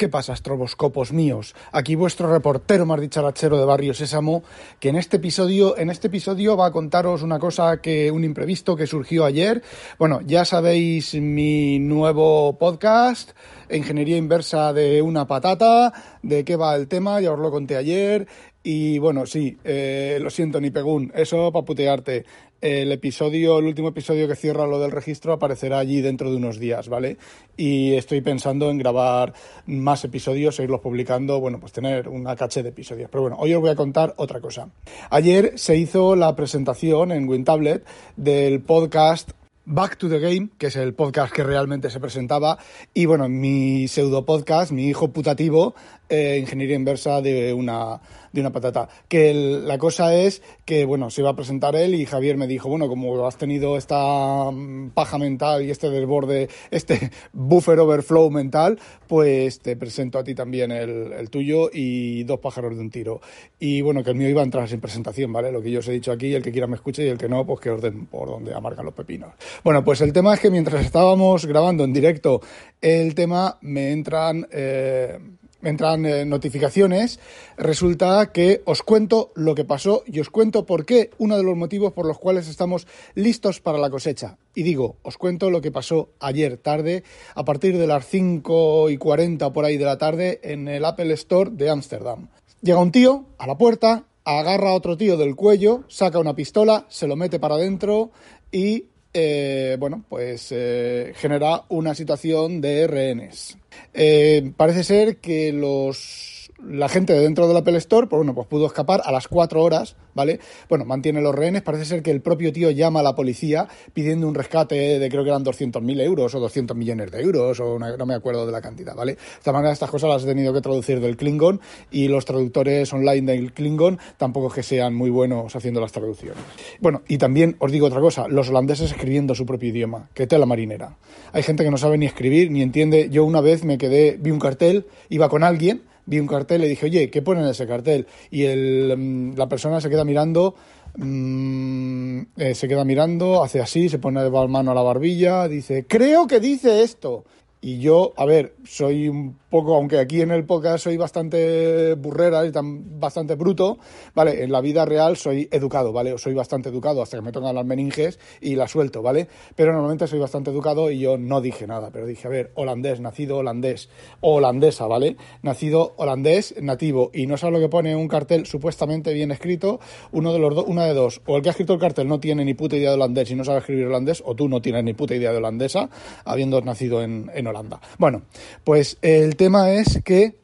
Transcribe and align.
¿Qué 0.00 0.08
pasa, 0.08 0.32
estroboscopos 0.32 1.12
míos? 1.12 1.54
Aquí 1.72 1.94
vuestro 1.94 2.32
reportero 2.32 2.86
más 2.86 3.02
dicharachero 3.02 3.58
de 3.58 3.66
Barrio 3.66 3.92
Sésamo, 3.92 4.42
que 4.78 4.88
en 4.88 4.96
este 4.96 5.18
episodio, 5.18 5.76
en 5.76 5.90
este 5.90 6.06
episodio 6.06 6.56
va 6.56 6.68
a 6.68 6.72
contaros 6.72 7.20
una 7.22 7.38
cosa 7.38 7.82
que, 7.82 8.10
un 8.10 8.24
imprevisto 8.24 8.76
que 8.76 8.86
surgió 8.86 9.26
ayer. 9.26 9.62
Bueno, 9.98 10.22
ya 10.22 10.46
sabéis 10.46 11.14
mi 11.16 11.78
nuevo 11.80 12.56
podcast, 12.56 13.32
Ingeniería 13.68 14.16
Inversa 14.16 14.72
de 14.72 15.02
una 15.02 15.26
patata, 15.26 15.92
de 16.22 16.46
qué 16.46 16.56
va 16.56 16.74
el 16.76 16.88
tema, 16.88 17.20
ya 17.20 17.32
os 17.32 17.38
lo 17.38 17.50
conté 17.50 17.76
ayer. 17.76 18.26
Y 18.62 18.98
bueno, 18.98 19.24
sí, 19.24 19.56
eh, 19.64 20.18
lo 20.20 20.28
siento, 20.28 20.60
ni 20.60 20.70
pegún, 20.70 21.10
eso 21.14 21.50
para 21.50 21.64
putearte 21.64 22.26
el 22.60 22.92
episodio, 22.92 23.58
el 23.58 23.64
último 23.64 23.88
episodio 23.88 24.28
que 24.28 24.36
cierra 24.36 24.66
lo 24.66 24.78
del 24.78 24.90
registro 24.90 25.32
aparecerá 25.32 25.78
allí 25.78 26.02
dentro 26.02 26.30
de 26.30 26.36
unos 26.36 26.58
días, 26.58 26.90
¿vale? 26.90 27.16
Y 27.56 27.94
estoy 27.94 28.20
pensando 28.20 28.70
en 28.70 28.76
grabar 28.76 29.32
más 29.64 30.04
episodios 30.04 30.58
e 30.58 30.64
irlos 30.64 30.80
publicando, 30.80 31.40
bueno, 31.40 31.58
pues 31.58 31.72
tener 31.72 32.08
una 32.08 32.36
caché 32.36 32.62
de 32.62 32.68
episodios. 32.68 33.08
Pero 33.10 33.22
bueno, 33.22 33.36
hoy 33.38 33.54
os 33.54 33.60
voy 33.62 33.70
a 33.70 33.76
contar 33.76 34.12
otra 34.18 34.40
cosa. 34.40 34.68
Ayer 35.08 35.52
se 35.56 35.76
hizo 35.76 36.16
la 36.16 36.36
presentación 36.36 37.12
en 37.12 37.26
WinTablet 37.26 37.86
del 38.16 38.60
podcast 38.60 39.30
Back 39.64 39.98
to 39.98 40.08
the 40.08 40.18
Game, 40.18 40.48
que 40.58 40.66
es 40.66 40.76
el 40.76 40.94
podcast 40.94 41.32
que 41.32 41.44
realmente 41.44 41.90
se 41.90 42.00
presentaba, 42.00 42.58
y 42.92 43.06
bueno, 43.06 43.28
mi 43.28 43.86
pseudo 43.88 44.24
podcast, 44.24 44.72
mi 44.72 44.88
hijo 44.88 45.12
putativo, 45.12 45.74
eh, 46.10 46.38
Ingeniería 46.40 46.76
Inversa 46.76 47.20
de 47.22 47.54
una, 47.54 48.00
de 48.32 48.40
una 48.40 48.50
patata. 48.50 48.88
Que 49.08 49.32
la 49.32 49.78
cosa 49.78 50.14
es 50.14 50.42
que, 50.64 50.84
bueno, 50.84 51.10
se 51.10 51.20
iba 51.20 51.30
a 51.30 51.36
presentar 51.36 51.76
él 51.76 51.94
y 51.94 52.04
Javier 52.04 52.36
me 52.36 52.46
dijo, 52.46 52.68
bueno, 52.68 52.88
como 52.88 53.26
has 53.26 53.36
tenido 53.36 53.76
esta 53.76 54.50
mm, 54.50 54.90
paja 54.90 55.18
mental 55.18 55.64
y 55.64 55.70
este 55.70 55.88
desborde, 55.88 56.48
este 56.70 57.10
buffer 57.32 57.78
overflow 57.78 58.30
mental, 58.30 58.78
pues 59.06 59.60
te 59.60 59.76
presento 59.76 60.18
a 60.18 60.24
ti 60.24 60.34
también 60.34 60.72
el, 60.72 61.30
tuyo 61.30 61.70
y 61.72 62.24
dos 62.24 62.40
pájaros 62.40 62.76
de 62.76 62.80
un 62.80 62.90
tiro. 62.90 63.20
Y 63.58 63.80
bueno, 63.82 64.02
que 64.02 64.10
el 64.10 64.16
mío 64.16 64.28
iba 64.28 64.40
a 64.40 64.44
entrar 64.44 64.68
sin 64.68 64.80
presentación, 64.80 65.32
¿vale? 65.32 65.52
Lo 65.52 65.62
que 65.62 65.70
yo 65.70 65.78
os 65.78 65.88
he 65.88 65.92
dicho 65.92 66.12
aquí, 66.12 66.34
el 66.34 66.42
que 66.42 66.50
quiera 66.50 66.66
me 66.66 66.76
escuche 66.76 67.04
y 67.04 67.08
el 67.08 67.18
que 67.18 67.28
no, 67.28 67.46
pues 67.46 67.60
que 67.60 67.70
orden 67.70 68.06
por 68.06 68.28
donde 68.28 68.52
amargan 68.52 68.84
los 68.84 68.94
pepinos. 68.94 69.32
Bueno, 69.62 69.84
pues 69.84 70.00
el 70.00 70.12
tema 70.12 70.34
es 70.34 70.40
que 70.40 70.50
mientras 70.50 70.84
estábamos 70.84 71.46
grabando 71.46 71.84
en 71.84 71.92
directo 71.92 72.40
el 72.80 73.14
tema, 73.14 73.58
me 73.60 73.92
entran... 73.92 74.46
Eh, 74.50 75.18
entran 75.62 76.06
eh, 76.06 76.24
notificaciones, 76.24 77.20
resulta 77.56 78.32
que 78.32 78.62
os 78.64 78.82
cuento 78.82 79.32
lo 79.34 79.54
que 79.54 79.64
pasó 79.64 80.02
y 80.06 80.20
os 80.20 80.30
cuento 80.30 80.66
por 80.66 80.84
qué, 80.84 81.10
uno 81.18 81.36
de 81.36 81.42
los 81.42 81.56
motivos 81.56 81.92
por 81.92 82.06
los 82.06 82.18
cuales 82.18 82.48
estamos 82.48 82.86
listos 83.14 83.60
para 83.60 83.78
la 83.78 83.90
cosecha. 83.90 84.36
Y 84.54 84.62
digo, 84.62 84.96
os 85.02 85.16
cuento 85.16 85.50
lo 85.50 85.60
que 85.60 85.72
pasó 85.72 86.10
ayer 86.20 86.56
tarde, 86.56 87.04
a 87.34 87.44
partir 87.44 87.78
de 87.78 87.86
las 87.86 88.06
5 88.06 88.90
y 88.90 88.96
40 88.96 89.52
por 89.52 89.64
ahí 89.64 89.76
de 89.76 89.84
la 89.84 89.98
tarde, 89.98 90.40
en 90.42 90.68
el 90.68 90.84
Apple 90.84 91.12
Store 91.14 91.50
de 91.52 91.70
Ámsterdam. 91.70 92.28
Llega 92.62 92.78
un 92.78 92.92
tío 92.92 93.24
a 93.38 93.46
la 93.46 93.56
puerta, 93.56 94.04
agarra 94.24 94.70
a 94.70 94.74
otro 94.74 94.96
tío 94.96 95.16
del 95.16 95.36
cuello, 95.36 95.84
saca 95.88 96.18
una 96.18 96.34
pistola, 96.34 96.86
se 96.88 97.06
lo 97.06 97.16
mete 97.16 97.38
para 97.38 97.54
adentro 97.54 98.10
y 98.52 98.86
eh, 99.12 99.76
bueno, 99.78 100.04
pues 100.08 100.48
eh, 100.50 101.12
genera 101.16 101.64
una 101.68 101.94
situación 101.94 102.60
de 102.60 102.86
rehenes. 102.86 103.56
Eh, 103.92 104.52
parece 104.56 104.84
ser 104.84 105.16
que 105.18 105.52
los 105.52 106.39
la 106.66 106.88
gente 106.88 107.12
de 107.12 107.20
dentro 107.20 107.48
del 107.48 107.56
Apple 107.56 107.76
Store, 107.78 108.06
pues 108.06 108.18
bueno, 108.18 108.34
pues 108.34 108.46
pudo 108.46 108.66
escapar 108.66 109.02
a 109.04 109.12
las 109.12 109.28
cuatro 109.28 109.62
horas, 109.62 109.96
¿vale? 110.14 110.40
Bueno, 110.68 110.84
mantiene 110.84 111.20
los 111.20 111.34
rehenes, 111.34 111.62
parece 111.62 111.84
ser 111.84 112.02
que 112.02 112.10
el 112.10 112.20
propio 112.20 112.52
tío 112.52 112.70
llama 112.70 113.00
a 113.00 113.02
la 113.02 113.14
policía 113.14 113.68
pidiendo 113.92 114.28
un 114.28 114.34
rescate 114.34 114.98
de 114.98 115.08
creo 115.08 115.24
que 115.24 115.30
eran 115.30 115.44
200.000 115.44 116.00
euros 116.00 116.34
o 116.34 116.40
200 116.40 116.76
millones 116.76 117.10
de 117.10 117.20
euros, 117.22 117.60
o 117.60 117.78
no 117.78 118.06
me 118.06 118.14
acuerdo 118.14 118.46
de 118.46 118.52
la 118.52 118.60
cantidad, 118.60 118.94
¿vale? 118.94 119.14
De 119.14 119.20
esta 119.38 119.52
manera 119.52 119.72
estas 119.72 119.90
cosas 119.90 120.10
las 120.10 120.24
he 120.24 120.26
tenido 120.26 120.52
que 120.52 120.60
traducir 120.60 121.00
del 121.00 121.16
Klingon 121.16 121.60
y 121.90 122.08
los 122.08 122.24
traductores 122.24 122.92
online 122.92 123.32
del 123.32 123.52
Klingon 123.52 123.98
tampoco 124.16 124.48
es 124.48 124.54
que 124.54 124.62
sean 124.62 124.94
muy 124.94 125.10
buenos 125.10 125.54
haciendo 125.54 125.80
las 125.80 125.92
traducciones. 125.92 126.42
Bueno, 126.80 127.02
y 127.08 127.18
también 127.18 127.56
os 127.58 127.72
digo 127.72 127.86
otra 127.86 128.00
cosa, 128.00 128.28
los 128.28 128.48
holandeses 128.48 128.90
escribiendo 128.90 129.34
su 129.34 129.46
propio 129.46 129.70
idioma, 129.70 130.08
que 130.14 130.26
tela 130.26 130.46
marinera. 130.46 130.96
Hay 131.32 131.42
gente 131.42 131.64
que 131.64 131.70
no 131.70 131.76
sabe 131.76 131.98
ni 131.98 132.06
escribir 132.06 132.50
ni 132.50 132.62
entiende. 132.62 133.08
Yo 133.10 133.24
una 133.24 133.40
vez 133.40 133.64
me 133.64 133.78
quedé, 133.78 134.16
vi 134.20 134.30
un 134.30 134.38
cartel, 134.38 134.86
iba 135.08 135.28
con 135.28 135.44
alguien, 135.44 135.82
vi 136.10 136.18
un 136.18 136.26
cartel 136.26 136.64
y 136.64 136.68
dije, 136.68 136.86
oye, 136.86 137.08
¿qué 137.08 137.22
pone 137.22 137.40
en 137.40 137.48
ese 137.48 137.68
cartel? 137.68 138.06
Y 138.30 138.42
el, 138.42 138.92
mm, 138.96 139.36
la 139.36 139.48
persona 139.48 139.80
se 139.80 139.88
queda 139.88 140.04
mirando, 140.04 140.56
mmm, 140.96 142.20
eh, 142.36 142.54
se 142.54 142.66
queda 142.66 142.84
mirando, 142.84 143.44
hace 143.44 143.60
así, 143.60 143.88
se 143.88 144.00
pone 144.00 144.28
la 144.28 144.46
mano 144.48 144.72
a 144.72 144.74
la 144.74 144.82
barbilla, 144.82 145.46
dice, 145.46 145.86
creo 145.86 146.26
que 146.26 146.40
dice 146.40 146.82
esto. 146.82 147.24
Y 147.60 147.78
yo, 147.78 148.12
a 148.16 148.24
ver, 148.24 148.54
soy 148.64 149.08
un 149.08 149.36
poco, 149.50 149.74
aunque 149.74 149.98
aquí 149.98 150.22
en 150.22 150.30
el 150.30 150.44
podcast 150.44 150.84
soy 150.84 150.96
bastante 150.96 151.94
burrera 151.94 152.46
y 152.46 152.52
tan, 152.52 153.00
bastante 153.00 153.34
bruto, 153.34 153.78
¿vale? 154.14 154.44
En 154.44 154.52
la 154.52 154.60
vida 154.60 154.84
real 154.84 155.16
soy 155.16 155.48
educado, 155.50 155.92
¿vale? 155.92 156.16
Soy 156.18 156.34
bastante 156.34 156.68
educado 156.68 157.02
hasta 157.02 157.18
que 157.18 157.22
me 157.22 157.32
tocan 157.32 157.54
las 157.54 157.66
meninges 157.66 158.18
y 158.40 158.54
la 158.54 158.68
suelto, 158.68 159.02
¿vale? 159.02 159.26
Pero 159.56 159.72
normalmente 159.72 160.06
soy 160.06 160.20
bastante 160.20 160.50
educado 160.50 160.90
y 160.90 161.00
yo 161.00 161.18
no 161.18 161.40
dije 161.40 161.66
nada, 161.66 161.90
pero 161.92 162.06
dije, 162.06 162.28
a 162.28 162.30
ver, 162.30 162.52
holandés, 162.54 163.00
nacido 163.00 163.38
holandés, 163.38 163.90
holandesa, 164.20 164.86
¿vale? 164.86 165.16
Nacido 165.42 165.94
holandés, 165.96 166.54
nativo, 166.60 167.10
y 167.12 167.26
no 167.26 167.36
sé 167.36 167.50
lo 167.50 167.58
que 167.58 167.68
pone 167.68 167.96
un 167.96 168.06
cartel 168.06 168.46
supuestamente 168.46 169.12
bien 169.12 169.32
escrito, 169.32 169.80
uno 170.12 170.32
de 170.32 170.38
los 170.38 170.54
dos, 170.54 170.64
una 170.68 170.84
de 170.84 170.94
dos, 170.94 171.20
o 171.26 171.36
el 171.36 171.42
que 171.42 171.48
ha 171.48 171.52
escrito 171.52 171.74
el 171.74 171.80
cartel 171.80 172.06
no 172.06 172.20
tiene 172.20 172.44
ni 172.44 172.54
puta 172.54 172.76
idea 172.76 172.90
de 172.90 172.94
holandés 172.94 173.30
y 173.30 173.34
no 173.34 173.44
sabe 173.44 173.58
escribir 173.58 173.86
holandés, 173.86 174.22
o 174.24 174.36
tú 174.36 174.48
no 174.48 174.62
tienes 174.62 174.84
ni 174.84 174.94
puta 174.94 175.16
idea 175.16 175.32
de 175.32 175.38
holandesa, 175.38 175.90
habiendo 176.24 176.60
nacido 176.60 177.02
en, 177.02 177.30
en 177.34 177.46
Holanda. 177.46 177.80
Bueno, 177.98 178.22
pues 178.62 178.98
el 179.02 179.36
tema 179.40 179.70
es 179.70 180.02
que 180.04 180.34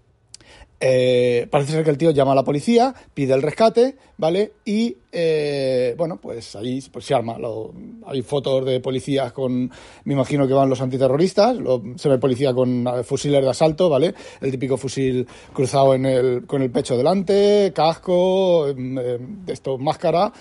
eh, 0.81 1.49
parece 1.51 1.73
ser 1.73 1.85
que 1.85 1.91
el 1.91 1.99
tío 1.99 2.13
llama 2.13 2.33
a 2.33 2.35
la 2.35 2.45
policía, 2.45 2.95
pide 3.13 3.35
el 3.35 3.43
rescate, 3.43 3.97
¿vale? 4.17 4.53
Y 4.65 4.97
eh, 5.13 5.95
bueno, 5.99 6.19
pues 6.19 6.57
ahí 6.57 6.83
pues, 6.91 7.05
se 7.05 7.15
arma. 7.15 7.37
Hay 8.07 8.23
fotos 8.23 8.65
de 8.65 8.81
policías 8.81 9.33
con, 9.33 9.71
me 10.05 10.15
imagino 10.15 10.47
que 10.47 10.55
van 10.55 10.69
los 10.69 10.81
antiterroristas, 10.81 11.57
se 11.97 12.09
ve 12.09 12.19
policía 12.19 12.55
con 12.55 12.87
eh, 12.87 13.03
fusiles 13.03 13.43
de 13.43 13.51
asalto, 13.51 13.89
¿vale? 13.89 14.15
El 14.41 14.51
típico 14.51 14.77
fusil 14.77 15.27
cruzado 15.53 15.95
en 15.95 16.07
el, 16.07 16.47
con 16.47 16.63
el 16.63 16.71
pecho 16.71 16.97
delante, 16.97 17.73
casco, 17.75 18.67
esto, 19.47 19.79
máscara. 19.79 20.33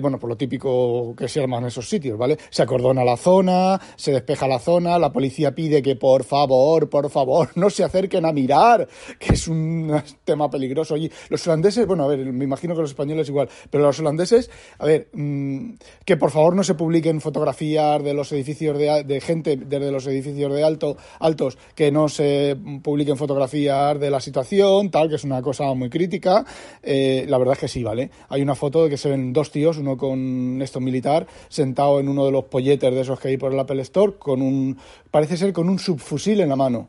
bueno, 0.00 0.18
por 0.18 0.30
lo 0.30 0.36
típico 0.36 1.14
que 1.16 1.28
se 1.28 1.40
arma 1.40 1.58
en 1.58 1.66
esos 1.66 1.88
sitios, 1.88 2.18
¿vale? 2.18 2.38
Se 2.50 2.62
acordona 2.62 3.04
la 3.04 3.16
zona, 3.16 3.80
se 3.96 4.12
despeja 4.12 4.48
la 4.48 4.58
zona, 4.58 4.98
la 4.98 5.12
policía 5.12 5.54
pide 5.54 5.82
que 5.82 5.96
por 5.96 6.24
favor, 6.24 6.88
por 6.88 7.10
favor, 7.10 7.50
no 7.56 7.70
se 7.70 7.84
acerquen 7.84 8.24
a 8.26 8.32
mirar, 8.32 8.88
que 9.18 9.34
es 9.34 9.48
un 9.48 10.02
tema 10.24 10.50
peligroso 10.50 10.94
allí. 10.94 11.10
Los 11.28 11.46
holandeses, 11.46 11.86
bueno, 11.86 12.04
a 12.04 12.08
ver, 12.08 12.18
me 12.20 12.44
imagino 12.44 12.74
que 12.74 12.80
los 12.80 12.90
españoles 12.90 13.28
igual, 13.28 13.48
pero 13.70 13.84
los 13.84 13.98
holandeses 14.00 14.50
a 14.78 14.86
ver, 14.86 15.08
mm, 15.12 15.74
que 16.04 16.16
por 16.16 16.30
favor 16.30 16.54
no 16.54 16.64
se 16.64 16.74
publiquen 17.04 17.20
fotografías 17.20 18.02
de 18.02 18.14
los 18.14 18.32
edificios 18.32 18.78
de, 18.78 19.20
gente 19.20 19.58
desde 19.58 19.92
los 19.92 20.06
edificios 20.06 20.50
de 20.50 20.64
alto, 20.64 20.96
altos, 21.20 21.58
que 21.74 21.92
no 21.92 22.08
se 22.08 22.56
publiquen 22.82 23.18
fotografías 23.18 24.00
de 24.00 24.10
la 24.10 24.20
situación, 24.20 24.90
tal, 24.90 25.10
que 25.10 25.16
es 25.16 25.24
una 25.24 25.42
cosa 25.42 25.74
muy 25.74 25.90
crítica. 25.90 26.46
Eh, 26.82 27.26
la 27.28 27.36
verdad 27.36 27.54
es 27.54 27.60
que 27.60 27.68
sí, 27.68 27.84
¿vale? 27.84 28.10
Hay 28.30 28.40
una 28.40 28.54
foto 28.54 28.84
de 28.84 28.88
que 28.88 28.96
se 28.96 29.10
ven 29.10 29.34
dos 29.34 29.50
tíos, 29.50 29.76
uno 29.76 29.98
con 29.98 30.62
esto 30.62 30.80
militar, 30.80 31.26
sentado 31.48 32.00
en 32.00 32.08
uno 32.08 32.24
de 32.24 32.32
los 32.32 32.44
polletes 32.44 32.94
de 32.94 33.00
esos 33.02 33.20
que 33.20 33.28
hay 33.28 33.36
por 33.36 33.52
el 33.52 33.60
Apple 33.60 33.82
Store, 33.82 34.14
con 34.18 34.40
un, 34.40 34.78
parece 35.10 35.36
ser 35.36 35.52
con 35.52 35.68
un 35.68 35.78
subfusil 35.78 36.40
en 36.40 36.48
la 36.48 36.56
mano 36.56 36.88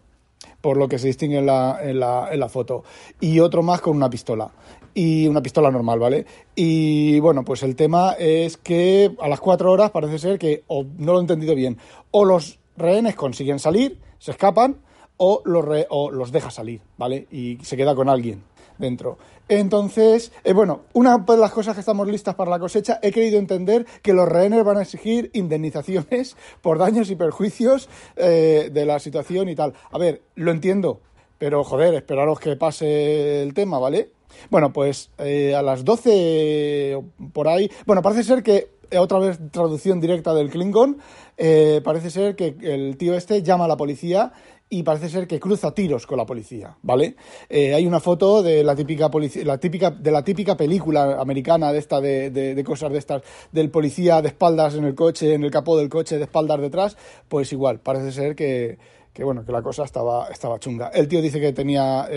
por 0.61 0.77
lo 0.77 0.87
que 0.87 0.97
se 0.97 1.07
distingue 1.07 1.37
en 1.37 1.45
la, 1.45 1.79
en 1.83 1.99
la, 1.99 2.29
en 2.31 2.39
la 2.39 2.49
foto, 2.49 2.83
y 3.19 3.39
otro 3.39 3.61
más 3.61 3.81
con 3.81 3.95
una 3.95 4.09
pistola 4.09 4.51
y 4.95 5.27
una 5.27 5.41
pistola 5.41 5.69
normal, 5.69 5.99
¿vale? 5.99 6.25
Y 6.55 7.19
bueno, 7.19 7.43
pues 7.43 7.61
el 7.61 7.75
tema 7.75 8.13
es 8.13 8.57
que 8.57 9.11
a 9.19 9.27
las 9.27 9.41
cuatro 9.41 9.71
horas 9.71 9.91
parece 9.91 10.17
ser 10.17 10.39
que, 10.39 10.63
o 10.67 10.85
no 10.97 11.11
lo 11.11 11.19
he 11.19 11.21
entendido 11.21 11.53
bien, 11.53 11.77
o 12.09 12.25
los 12.25 12.59
rehenes 12.77 13.15
consiguen 13.15 13.59
salir, 13.59 13.99
se 14.17 14.31
escapan, 14.31 14.77
o 15.17 15.41
los, 15.45 15.65
o 15.89 16.11
los 16.11 16.31
deja 16.31 16.49
salir, 16.49 16.81
¿vale? 16.97 17.27
Y 17.29 17.57
se 17.61 17.77
queda 17.77 17.93
con 17.93 18.09
alguien 18.09 18.43
dentro. 18.77 19.17
Entonces, 19.47 20.31
eh, 20.43 20.53
bueno, 20.53 20.81
una 20.93 21.17
de 21.17 21.37
las 21.37 21.51
cosas 21.51 21.75
que 21.75 21.81
estamos 21.81 22.07
listas 22.07 22.35
para 22.35 22.49
la 22.49 22.59
cosecha, 22.59 22.99
he 23.01 23.11
querido 23.11 23.37
entender 23.37 23.85
que 24.01 24.13
los 24.13 24.27
rehenes 24.27 24.63
van 24.63 24.77
a 24.77 24.81
exigir 24.81 25.29
indemnizaciones 25.33 26.35
por 26.61 26.79
daños 26.79 27.09
y 27.09 27.15
perjuicios 27.15 27.89
eh, 28.15 28.69
de 28.71 28.85
la 28.85 28.99
situación 28.99 29.49
y 29.49 29.55
tal. 29.55 29.73
A 29.91 29.97
ver, 29.97 30.21
lo 30.35 30.51
entiendo, 30.51 31.01
pero 31.37 31.63
joder, 31.63 31.93
esperaros 31.93 32.39
que 32.39 32.55
pase 32.55 33.43
el 33.43 33.53
tema, 33.53 33.77
¿vale? 33.77 34.14
Bueno, 34.49 34.73
pues 34.73 35.11
eh, 35.17 35.55
a 35.55 35.61
las 35.61 35.83
12 35.83 37.01
por 37.33 37.47
ahí, 37.47 37.69
bueno, 37.85 38.01
parece 38.01 38.23
ser 38.23 38.43
que 38.43 38.69
eh, 38.91 38.97
otra 38.97 39.19
vez 39.19 39.39
traducción 39.51 39.99
directa 39.99 40.33
del 40.33 40.49
Klingon, 40.49 40.97
eh, 41.37 41.81
parece 41.83 42.09
ser 42.09 42.35
que 42.35 42.55
el 42.61 42.97
tío 42.97 43.15
este 43.15 43.41
llama 43.41 43.65
a 43.65 43.67
la 43.67 43.77
policía 43.77 44.31
y 44.69 44.83
parece 44.83 45.09
ser 45.09 45.27
que 45.27 45.39
cruza 45.39 45.73
tiros 45.73 46.07
con 46.07 46.17
la 46.17 46.25
policía, 46.25 46.75
¿vale? 46.81 47.15
hay 47.49 47.85
una 47.85 47.99
foto 47.99 48.41
de 48.41 48.63
la 48.63 48.75
típica 48.75 49.11
la 49.43 49.59
típica 49.59 49.91
de 49.91 50.11
la 50.11 50.23
típica 50.23 50.57
película 50.57 51.21
americana 51.21 51.71
de 51.71 51.77
esta 51.77 52.01
de, 52.01 52.31
de, 52.31 52.63
cosas 52.63 52.91
de 52.91 52.97
estas 52.97 53.21
del 53.51 53.69
policía 53.69 54.23
de 54.23 54.29
espaldas 54.29 54.73
en 54.73 54.85
el 54.85 54.95
coche, 54.95 55.35
en 55.35 55.43
el 55.43 55.51
capó 55.51 55.77
del 55.77 55.87
coche, 55.87 56.17
de 56.17 56.23
espaldas 56.23 56.59
detrás, 56.59 56.97
pues 57.29 57.53
igual, 57.53 57.79
parece 57.79 58.11
ser 58.11 58.35
que, 58.35 58.79
que 59.13 59.23
bueno, 59.23 59.45
que 59.45 59.51
la 59.51 59.61
cosa 59.61 59.85
estaba, 59.85 60.27
estaba 60.27 60.59
chunga. 60.59 60.89
El 60.89 61.07
tío 61.07 61.21
dice 61.21 61.39
que 61.39 61.53
tenía 61.53 62.07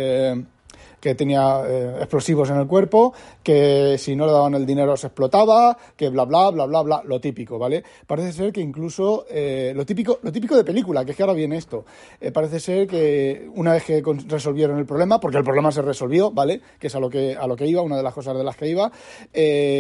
que 1.01 1.15
tenía 1.15 1.63
eh, 1.67 1.97
explosivos 1.99 2.51
en 2.51 2.57
el 2.57 2.67
cuerpo, 2.67 3.13
que 3.43 3.97
si 3.99 4.17
no 4.17 4.27
le 4.27 4.33
daban 4.33 4.55
el 4.55 4.67
dinero 4.67 4.97
se 4.97 5.09
explotaba, 5.09 5.77
que 5.97 6.09
bla 6.09 6.25
bla 6.25 6.51
bla 6.51 6.67
bla 6.67 6.83
bla, 6.83 7.03
lo 7.05 7.21
típico, 7.21 7.59
¿vale? 7.59 7.85
Parece 8.07 8.33
ser 8.33 8.53
que 8.53 8.61
incluso 8.61 9.27
eh, 9.31 9.73
lo 9.75 9.87
típico, 9.87 10.19
lo 10.23 10.33
típico 10.33 10.57
de 10.57 10.65
película, 10.65 11.05
que 11.05 11.13
es 11.13 11.17
que 11.17 11.23
ahora 11.23 11.35
viene 11.35 11.57
esto. 11.57 11.85
Eh, 12.21 12.33
parece 12.33 12.61
ser 12.61 12.87
que 12.87 13.49
una 13.55 13.73
vez 13.73 13.85
que 13.85 14.03
resolvieron 14.29 14.79
el 14.79 14.87
problema, 14.87 15.21
porque 15.21 15.39
el 15.39 15.45
problema 15.45 15.71
se 15.73 15.83
resolvió, 15.83 16.31
¿vale? 16.31 16.61
Que 16.79 16.89
es 16.89 16.95
a 16.95 17.01
lo 17.01 17.09
que 17.09 17.37
a 17.37 17.47
lo 17.47 17.57
que 17.57 17.67
iba, 17.67 17.83
una 17.83 17.97
de 17.97 18.03
las 18.03 18.15
cosas 18.15 18.37
de 18.37 18.45
las 18.45 18.57
que 18.57 18.69
iba, 18.69 18.91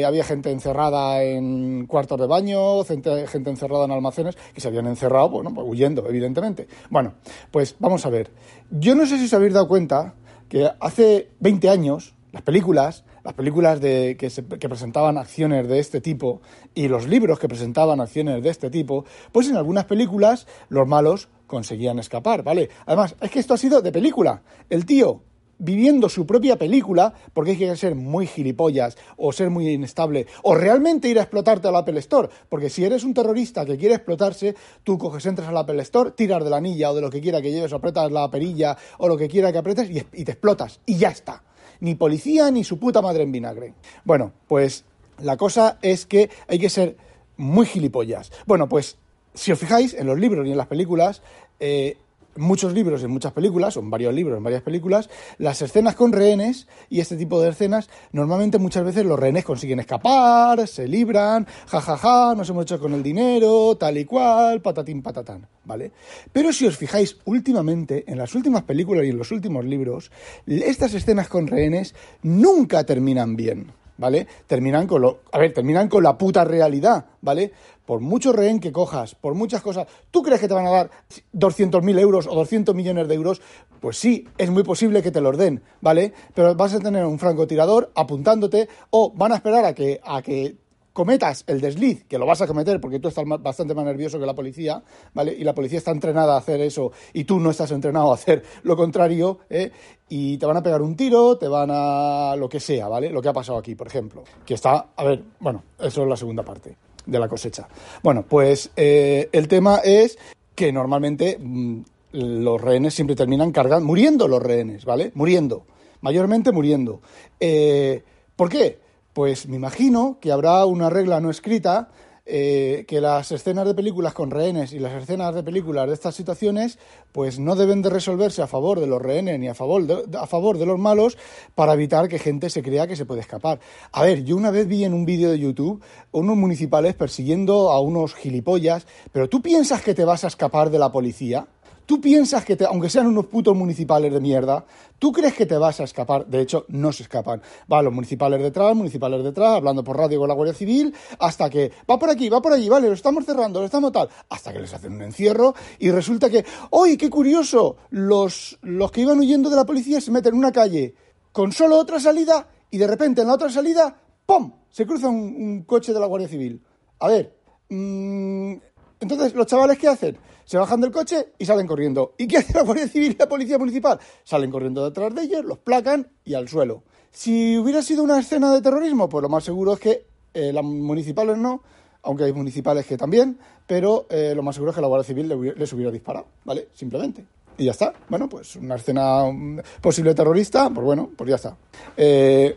había 0.06 0.24
gente 0.24 0.50
encerrada 0.50 1.22
en 1.22 1.86
cuartos 1.86 2.18
de 2.20 2.26
baño, 2.26 2.84
gente, 2.84 3.26
gente 3.26 3.50
encerrada 3.50 3.84
en 3.84 3.92
almacenes 3.92 4.36
que 4.54 4.60
se 4.60 4.68
habían 4.68 4.86
encerrado, 4.86 5.28
bueno, 5.28 5.52
pues 5.52 5.66
huyendo, 5.68 6.06
evidentemente. 6.08 6.68
Bueno, 6.90 7.14
pues 7.50 7.76
vamos 7.78 8.04
a 8.06 8.10
ver. 8.10 8.30
Yo 8.70 8.94
no 8.94 9.06
sé 9.06 9.18
si 9.18 9.24
os 9.24 9.34
habéis 9.34 9.54
dado 9.54 9.68
cuenta 9.68 10.14
que 10.48 10.70
hace 10.80 11.30
20 11.40 11.68
años 11.68 12.14
las 12.32 12.42
películas, 12.42 13.04
las 13.24 13.34
películas 13.34 13.80
de, 13.80 14.16
que, 14.18 14.28
que, 14.58 14.68
presentaban 14.68 15.18
acciones 15.18 15.66
de 15.68 15.78
este 15.78 16.00
tipo 16.00 16.40
y 16.74 16.88
los 16.88 17.08
libros 17.08 17.38
que 17.38 17.48
presentaban 17.48 18.00
acciones 18.00 18.42
de 18.42 18.50
este 18.50 18.70
tipo, 18.70 19.04
pues 19.32 19.48
en 19.48 19.56
algunas 19.56 19.86
películas 19.86 20.46
los 20.68 20.86
malos 20.86 21.28
conseguían 21.46 21.98
escapar, 21.98 22.42
¿vale? 22.42 22.68
Además, 22.86 23.16
es 23.20 23.30
que 23.30 23.40
esto 23.40 23.54
ha 23.54 23.58
sido 23.58 23.80
de 23.80 23.92
película. 23.92 24.42
El 24.68 24.84
tío 24.84 25.22
viviendo 25.58 26.08
su 26.08 26.26
propia 26.26 26.56
película, 26.56 27.12
porque 27.32 27.52
hay 27.52 27.58
que 27.58 27.76
ser 27.76 27.94
muy 27.94 28.26
gilipollas 28.26 28.96
o 29.16 29.32
ser 29.32 29.50
muy 29.50 29.68
inestable, 29.68 30.26
o 30.42 30.54
realmente 30.54 31.08
ir 31.08 31.18
a 31.18 31.22
explotarte 31.22 31.68
al 31.68 31.76
Apple 31.76 31.98
Store, 32.00 32.28
porque 32.48 32.70
si 32.70 32.84
eres 32.84 33.04
un 33.04 33.14
terrorista 33.14 33.64
que 33.64 33.76
quiere 33.76 33.96
explotarse, 33.96 34.54
tú 34.84 34.98
coges, 34.98 35.26
entras 35.26 35.48
al 35.48 35.56
Apple 35.56 35.82
Store, 35.82 36.12
tiras 36.12 36.42
de 36.44 36.50
la 36.50 36.58
anilla 36.58 36.90
o 36.90 36.94
de 36.94 37.00
lo 37.00 37.10
que 37.10 37.20
quiera 37.20 37.42
que 37.42 37.50
lleves, 37.50 37.72
apretas 37.72 38.10
la 38.12 38.30
perilla 38.30 38.76
o 38.98 39.08
lo 39.08 39.16
que 39.16 39.28
quiera 39.28 39.52
que 39.52 39.58
apretes 39.58 39.90
y, 39.90 40.24
te 40.24 40.32
explotas, 40.32 40.80
y 40.86 40.96
ya 40.96 41.08
está. 41.08 41.42
Ni 41.80 41.94
policía 41.94 42.50
ni 42.50 42.64
su 42.64 42.78
puta 42.78 43.00
madre 43.02 43.22
en 43.22 43.32
vinagre. 43.32 43.74
Bueno, 44.04 44.32
pues 44.48 44.84
la 45.18 45.36
cosa 45.36 45.78
es 45.82 46.06
que 46.06 46.30
hay 46.48 46.58
que 46.58 46.70
ser 46.70 46.96
muy 47.36 47.66
gilipollas. 47.66 48.32
Bueno, 48.46 48.68
pues 48.68 48.98
si 49.34 49.52
os 49.52 49.58
fijáis 49.58 49.94
en 49.94 50.06
los 50.06 50.18
libros 50.18 50.46
y 50.46 50.50
en 50.50 50.56
las 50.56 50.66
películas, 50.66 51.22
eh, 51.60 51.96
muchos 52.38 52.72
libros, 52.72 53.02
en 53.02 53.10
muchas 53.10 53.32
películas, 53.32 53.76
en 53.76 53.90
varios 53.90 54.14
libros, 54.14 54.38
en 54.38 54.44
varias 54.44 54.62
películas, 54.62 55.10
las 55.38 55.60
escenas 55.62 55.94
con 55.94 56.12
rehenes 56.12 56.66
y 56.88 57.00
este 57.00 57.16
tipo 57.16 57.40
de 57.40 57.50
escenas, 57.50 57.88
normalmente 58.12 58.58
muchas 58.58 58.84
veces 58.84 59.04
los 59.04 59.18
rehenes 59.18 59.44
consiguen 59.44 59.80
escapar, 59.80 60.66
se 60.66 60.88
libran, 60.88 61.46
jajaja, 61.66 61.96
ja, 61.96 62.28
ja, 62.28 62.34
nos 62.34 62.48
hemos 62.50 62.62
hecho 62.62 62.78
con 62.78 62.94
el 62.94 63.02
dinero, 63.02 63.76
tal 63.76 63.98
y 63.98 64.04
cual, 64.04 64.60
patatín 64.60 65.02
patatán, 65.02 65.46
¿vale? 65.64 65.92
Pero 66.32 66.52
si 66.52 66.66
os 66.66 66.76
fijáis 66.76 67.18
últimamente, 67.24 68.04
en 68.06 68.18
las 68.18 68.34
últimas 68.34 68.62
películas 68.62 69.04
y 69.04 69.10
en 69.10 69.18
los 69.18 69.30
últimos 69.30 69.64
libros, 69.64 70.10
estas 70.46 70.94
escenas 70.94 71.28
con 71.28 71.46
rehenes 71.46 71.94
nunca 72.22 72.84
terminan 72.84 73.36
bien. 73.36 73.72
¿Vale? 74.00 74.28
Terminan 74.46 74.86
con 74.86 75.02
lo. 75.02 75.22
A 75.32 75.38
ver, 75.38 75.52
terminan 75.52 75.88
con 75.88 76.04
la 76.04 76.16
puta 76.16 76.44
realidad, 76.44 77.06
¿vale? 77.20 77.50
Por 77.88 78.00
mucho 78.00 78.34
rehén 78.34 78.60
que 78.60 78.70
cojas, 78.70 79.14
por 79.14 79.32
muchas 79.32 79.62
cosas, 79.62 79.86
¿tú 80.10 80.22
crees 80.22 80.42
que 80.42 80.46
te 80.46 80.52
van 80.52 80.66
a 80.66 80.70
dar 80.70 80.90
200.000 81.32 81.98
euros 81.98 82.26
o 82.26 82.34
200 82.34 82.74
millones 82.74 83.08
de 83.08 83.14
euros? 83.14 83.40
Pues 83.80 83.96
sí, 83.96 84.28
es 84.36 84.50
muy 84.50 84.62
posible 84.62 85.02
que 85.02 85.10
te 85.10 85.22
los 85.22 85.38
den, 85.38 85.62
¿vale? 85.80 86.12
Pero 86.34 86.54
vas 86.54 86.74
a 86.74 86.80
tener 86.80 87.06
un 87.06 87.18
francotirador 87.18 87.90
apuntándote 87.94 88.68
o 88.90 89.10
van 89.14 89.32
a 89.32 89.36
esperar 89.36 89.64
a 89.64 89.74
que, 89.74 90.02
a 90.04 90.20
que 90.20 90.58
cometas 90.92 91.44
el 91.46 91.62
desliz, 91.62 92.04
que 92.04 92.18
lo 92.18 92.26
vas 92.26 92.42
a 92.42 92.46
cometer 92.46 92.78
porque 92.78 92.98
tú 92.98 93.08
estás 93.08 93.24
bastante 93.26 93.74
más 93.74 93.86
nervioso 93.86 94.20
que 94.20 94.26
la 94.26 94.34
policía, 94.34 94.82
¿vale? 95.14 95.32
Y 95.32 95.42
la 95.42 95.54
policía 95.54 95.78
está 95.78 95.90
entrenada 95.90 96.34
a 96.34 96.38
hacer 96.40 96.60
eso 96.60 96.92
y 97.14 97.24
tú 97.24 97.40
no 97.40 97.52
estás 97.52 97.70
entrenado 97.70 98.10
a 98.10 98.16
hacer 98.16 98.42
lo 98.64 98.76
contrario, 98.76 99.38
¿eh? 99.48 99.72
Y 100.10 100.36
te 100.36 100.44
van 100.44 100.58
a 100.58 100.62
pegar 100.62 100.82
un 100.82 100.94
tiro, 100.94 101.38
te 101.38 101.48
van 101.48 101.70
a 101.72 102.36
lo 102.36 102.50
que 102.50 102.60
sea, 102.60 102.86
¿vale? 102.86 103.08
Lo 103.08 103.22
que 103.22 103.30
ha 103.30 103.32
pasado 103.32 103.56
aquí, 103.56 103.74
por 103.74 103.86
ejemplo, 103.86 104.24
que 104.44 104.52
está, 104.52 104.88
a 104.94 105.04
ver, 105.04 105.24
bueno, 105.40 105.62
eso 105.78 106.02
es 106.02 106.08
la 106.08 106.16
segunda 106.16 106.42
parte 106.42 106.76
de 107.08 107.18
la 107.18 107.28
cosecha. 107.28 107.68
Bueno, 108.02 108.24
pues 108.28 108.70
eh, 108.76 109.28
el 109.32 109.48
tema 109.48 109.78
es 109.78 110.18
que 110.54 110.72
normalmente 110.72 111.38
mm, 111.40 111.80
los 112.12 112.60
rehenes 112.60 112.94
siempre 112.94 113.16
terminan 113.16 113.50
cargando, 113.50 113.86
muriendo 113.86 114.28
los 114.28 114.42
rehenes, 114.42 114.84
¿vale? 114.84 115.10
Muriendo, 115.14 115.64
mayormente 116.00 116.52
muriendo. 116.52 117.00
Eh, 117.40 118.02
¿Por 118.36 118.48
qué? 118.48 118.78
Pues 119.12 119.48
me 119.48 119.56
imagino 119.56 120.18
que 120.20 120.30
habrá 120.30 120.64
una 120.66 120.90
regla 120.90 121.20
no 121.20 121.30
escrita 121.30 121.88
eh, 122.30 122.84
que 122.86 123.00
las 123.00 123.32
escenas 123.32 123.66
de 123.66 123.74
películas 123.74 124.12
con 124.12 124.30
rehenes 124.30 124.74
y 124.74 124.78
las 124.78 124.92
escenas 125.02 125.34
de 125.34 125.42
películas 125.42 125.86
de 125.86 125.94
estas 125.94 126.14
situaciones 126.14 126.78
pues 127.10 127.38
no 127.38 127.56
deben 127.56 127.80
de 127.80 127.88
resolverse 127.88 128.42
a 128.42 128.46
favor 128.46 128.80
de 128.80 128.86
los 128.86 129.00
rehenes 129.00 129.40
ni 129.40 129.48
a 129.48 129.54
favor 129.54 129.86
de, 129.86 130.18
a 130.18 130.26
favor 130.26 130.58
de 130.58 130.66
los 130.66 130.78
malos 130.78 131.16
para 131.54 131.72
evitar 131.72 132.06
que 132.06 132.18
gente 132.18 132.50
se 132.50 132.62
crea 132.62 132.86
que 132.86 132.96
se 132.96 133.06
puede 133.06 133.22
escapar. 133.22 133.60
A 133.92 134.02
ver, 134.02 134.24
yo 134.24 134.36
una 134.36 134.50
vez 134.50 134.68
vi 134.68 134.84
en 134.84 134.92
un 134.92 135.06
vídeo 135.06 135.30
de 135.30 135.38
YouTube 135.38 135.82
unos 136.12 136.36
municipales 136.36 136.94
persiguiendo 136.94 137.72
a 137.72 137.80
unos 137.80 138.14
gilipollas, 138.14 138.86
pero 139.10 139.30
¿tú 139.30 139.40
piensas 139.40 139.80
que 139.80 139.94
te 139.94 140.04
vas 140.04 140.24
a 140.24 140.26
escapar 140.26 140.68
de 140.68 140.78
la 140.78 140.92
policía? 140.92 141.46
¿Tú 141.88 142.02
piensas 142.02 142.44
que, 142.44 142.54
te, 142.54 142.66
aunque 142.66 142.90
sean 142.90 143.06
unos 143.06 143.24
putos 143.28 143.56
municipales 143.56 144.12
de 144.12 144.20
mierda, 144.20 144.62
tú 144.98 145.10
crees 145.10 145.32
que 145.32 145.46
te 145.46 145.56
vas 145.56 145.80
a 145.80 145.84
escapar? 145.84 146.26
De 146.26 146.42
hecho, 146.42 146.66
no 146.68 146.92
se 146.92 147.04
escapan. 147.04 147.40
Van 147.66 147.82
los 147.82 147.94
municipales 147.94 148.42
detrás, 148.42 148.76
municipales 148.76 149.24
detrás, 149.24 149.56
hablando 149.56 149.82
por 149.82 149.96
radio 149.96 150.18
con 150.18 150.28
la 150.28 150.34
Guardia 150.34 150.52
Civil, 150.52 150.94
hasta 151.18 151.48
que 151.48 151.72
va 151.90 151.98
por 151.98 152.10
aquí, 152.10 152.28
va 152.28 152.42
por 152.42 152.52
allí, 152.52 152.68
vale, 152.68 152.88
lo 152.88 152.92
estamos 152.92 153.24
cerrando, 153.24 153.60
lo 153.60 153.64
estamos 153.64 153.90
tal, 153.90 154.06
hasta 154.28 154.52
que 154.52 154.58
les 154.58 154.74
hacen 154.74 154.92
un 154.92 155.00
encierro 155.00 155.54
y 155.78 155.90
resulta 155.90 156.28
que, 156.28 156.44
¡oye, 156.68 156.98
qué 156.98 157.08
curioso! 157.08 157.78
Los, 157.88 158.58
los 158.60 158.92
que 158.92 159.00
iban 159.00 159.18
huyendo 159.18 159.48
de 159.48 159.56
la 159.56 159.64
policía 159.64 160.02
se 160.02 160.10
meten 160.10 160.34
en 160.34 160.40
una 160.40 160.52
calle 160.52 160.94
con 161.32 161.52
solo 161.52 161.78
otra 161.78 161.98
salida 161.98 162.48
y 162.70 162.76
de 162.76 162.86
repente 162.86 163.22
en 163.22 163.28
la 163.28 163.32
otra 163.32 163.48
salida, 163.48 163.98
¡pum! 164.26 164.52
Se 164.68 164.84
cruza 164.84 165.08
un, 165.08 165.62
coche 165.62 165.94
de 165.94 166.00
la 166.00 166.06
Guardia 166.06 166.28
Civil. 166.28 166.62
A 166.98 167.08
ver, 167.08 167.34
mmm, 167.70 168.56
entonces, 169.00 169.34
¿los 169.34 169.46
chavales 169.46 169.78
qué 169.78 169.88
hacen? 169.88 170.18
se 170.48 170.56
bajan 170.56 170.80
del 170.80 170.90
coche 170.90 171.34
y 171.36 171.44
salen 171.44 171.66
corriendo. 171.66 172.14
¿Y 172.16 172.26
qué 172.26 172.38
hace 172.38 172.54
la 172.54 172.62
Guardia 172.62 172.88
Civil 172.88 173.12
y 173.12 173.16
la 173.18 173.28
Policía 173.28 173.58
Municipal? 173.58 174.00
Salen 174.24 174.50
corriendo 174.50 174.82
detrás 174.82 175.14
de 175.14 175.24
ellos, 175.24 175.44
los 175.44 175.58
placan 175.58 176.08
y 176.24 176.32
al 176.32 176.48
suelo. 176.48 176.84
Si 177.10 177.58
hubiera 177.58 177.82
sido 177.82 178.02
una 178.02 178.18
escena 178.18 178.54
de 178.54 178.62
terrorismo, 178.62 179.10
pues 179.10 179.20
lo 179.20 179.28
más 179.28 179.44
seguro 179.44 179.74
es 179.74 179.80
que 179.80 180.06
eh, 180.32 180.50
las 180.54 180.64
municipales 180.64 181.36
no, 181.36 181.62
aunque 182.02 182.24
hay 182.24 182.32
municipales 182.32 182.86
que 182.86 182.96
también, 182.96 183.38
pero 183.66 184.06
eh, 184.08 184.32
lo 184.34 184.42
más 184.42 184.54
seguro 184.54 184.70
es 184.70 184.76
que 184.76 184.80
la 184.80 184.88
Guardia 184.88 185.06
Civil 185.06 185.54
les 185.54 185.72
hubiera 185.74 185.92
disparado, 185.92 186.28
¿vale? 186.46 186.68
Simplemente. 186.72 187.26
Y 187.58 187.66
ya 187.66 187.72
está. 187.72 187.92
Bueno, 188.08 188.26
pues 188.26 188.56
una 188.56 188.76
escena 188.76 189.24
mm, 189.30 189.60
posible 189.82 190.14
terrorista, 190.14 190.70
pues 190.70 190.82
bueno, 190.82 191.10
pues 191.14 191.28
ya 191.28 191.36
está. 191.36 191.58
Eh, 191.94 192.56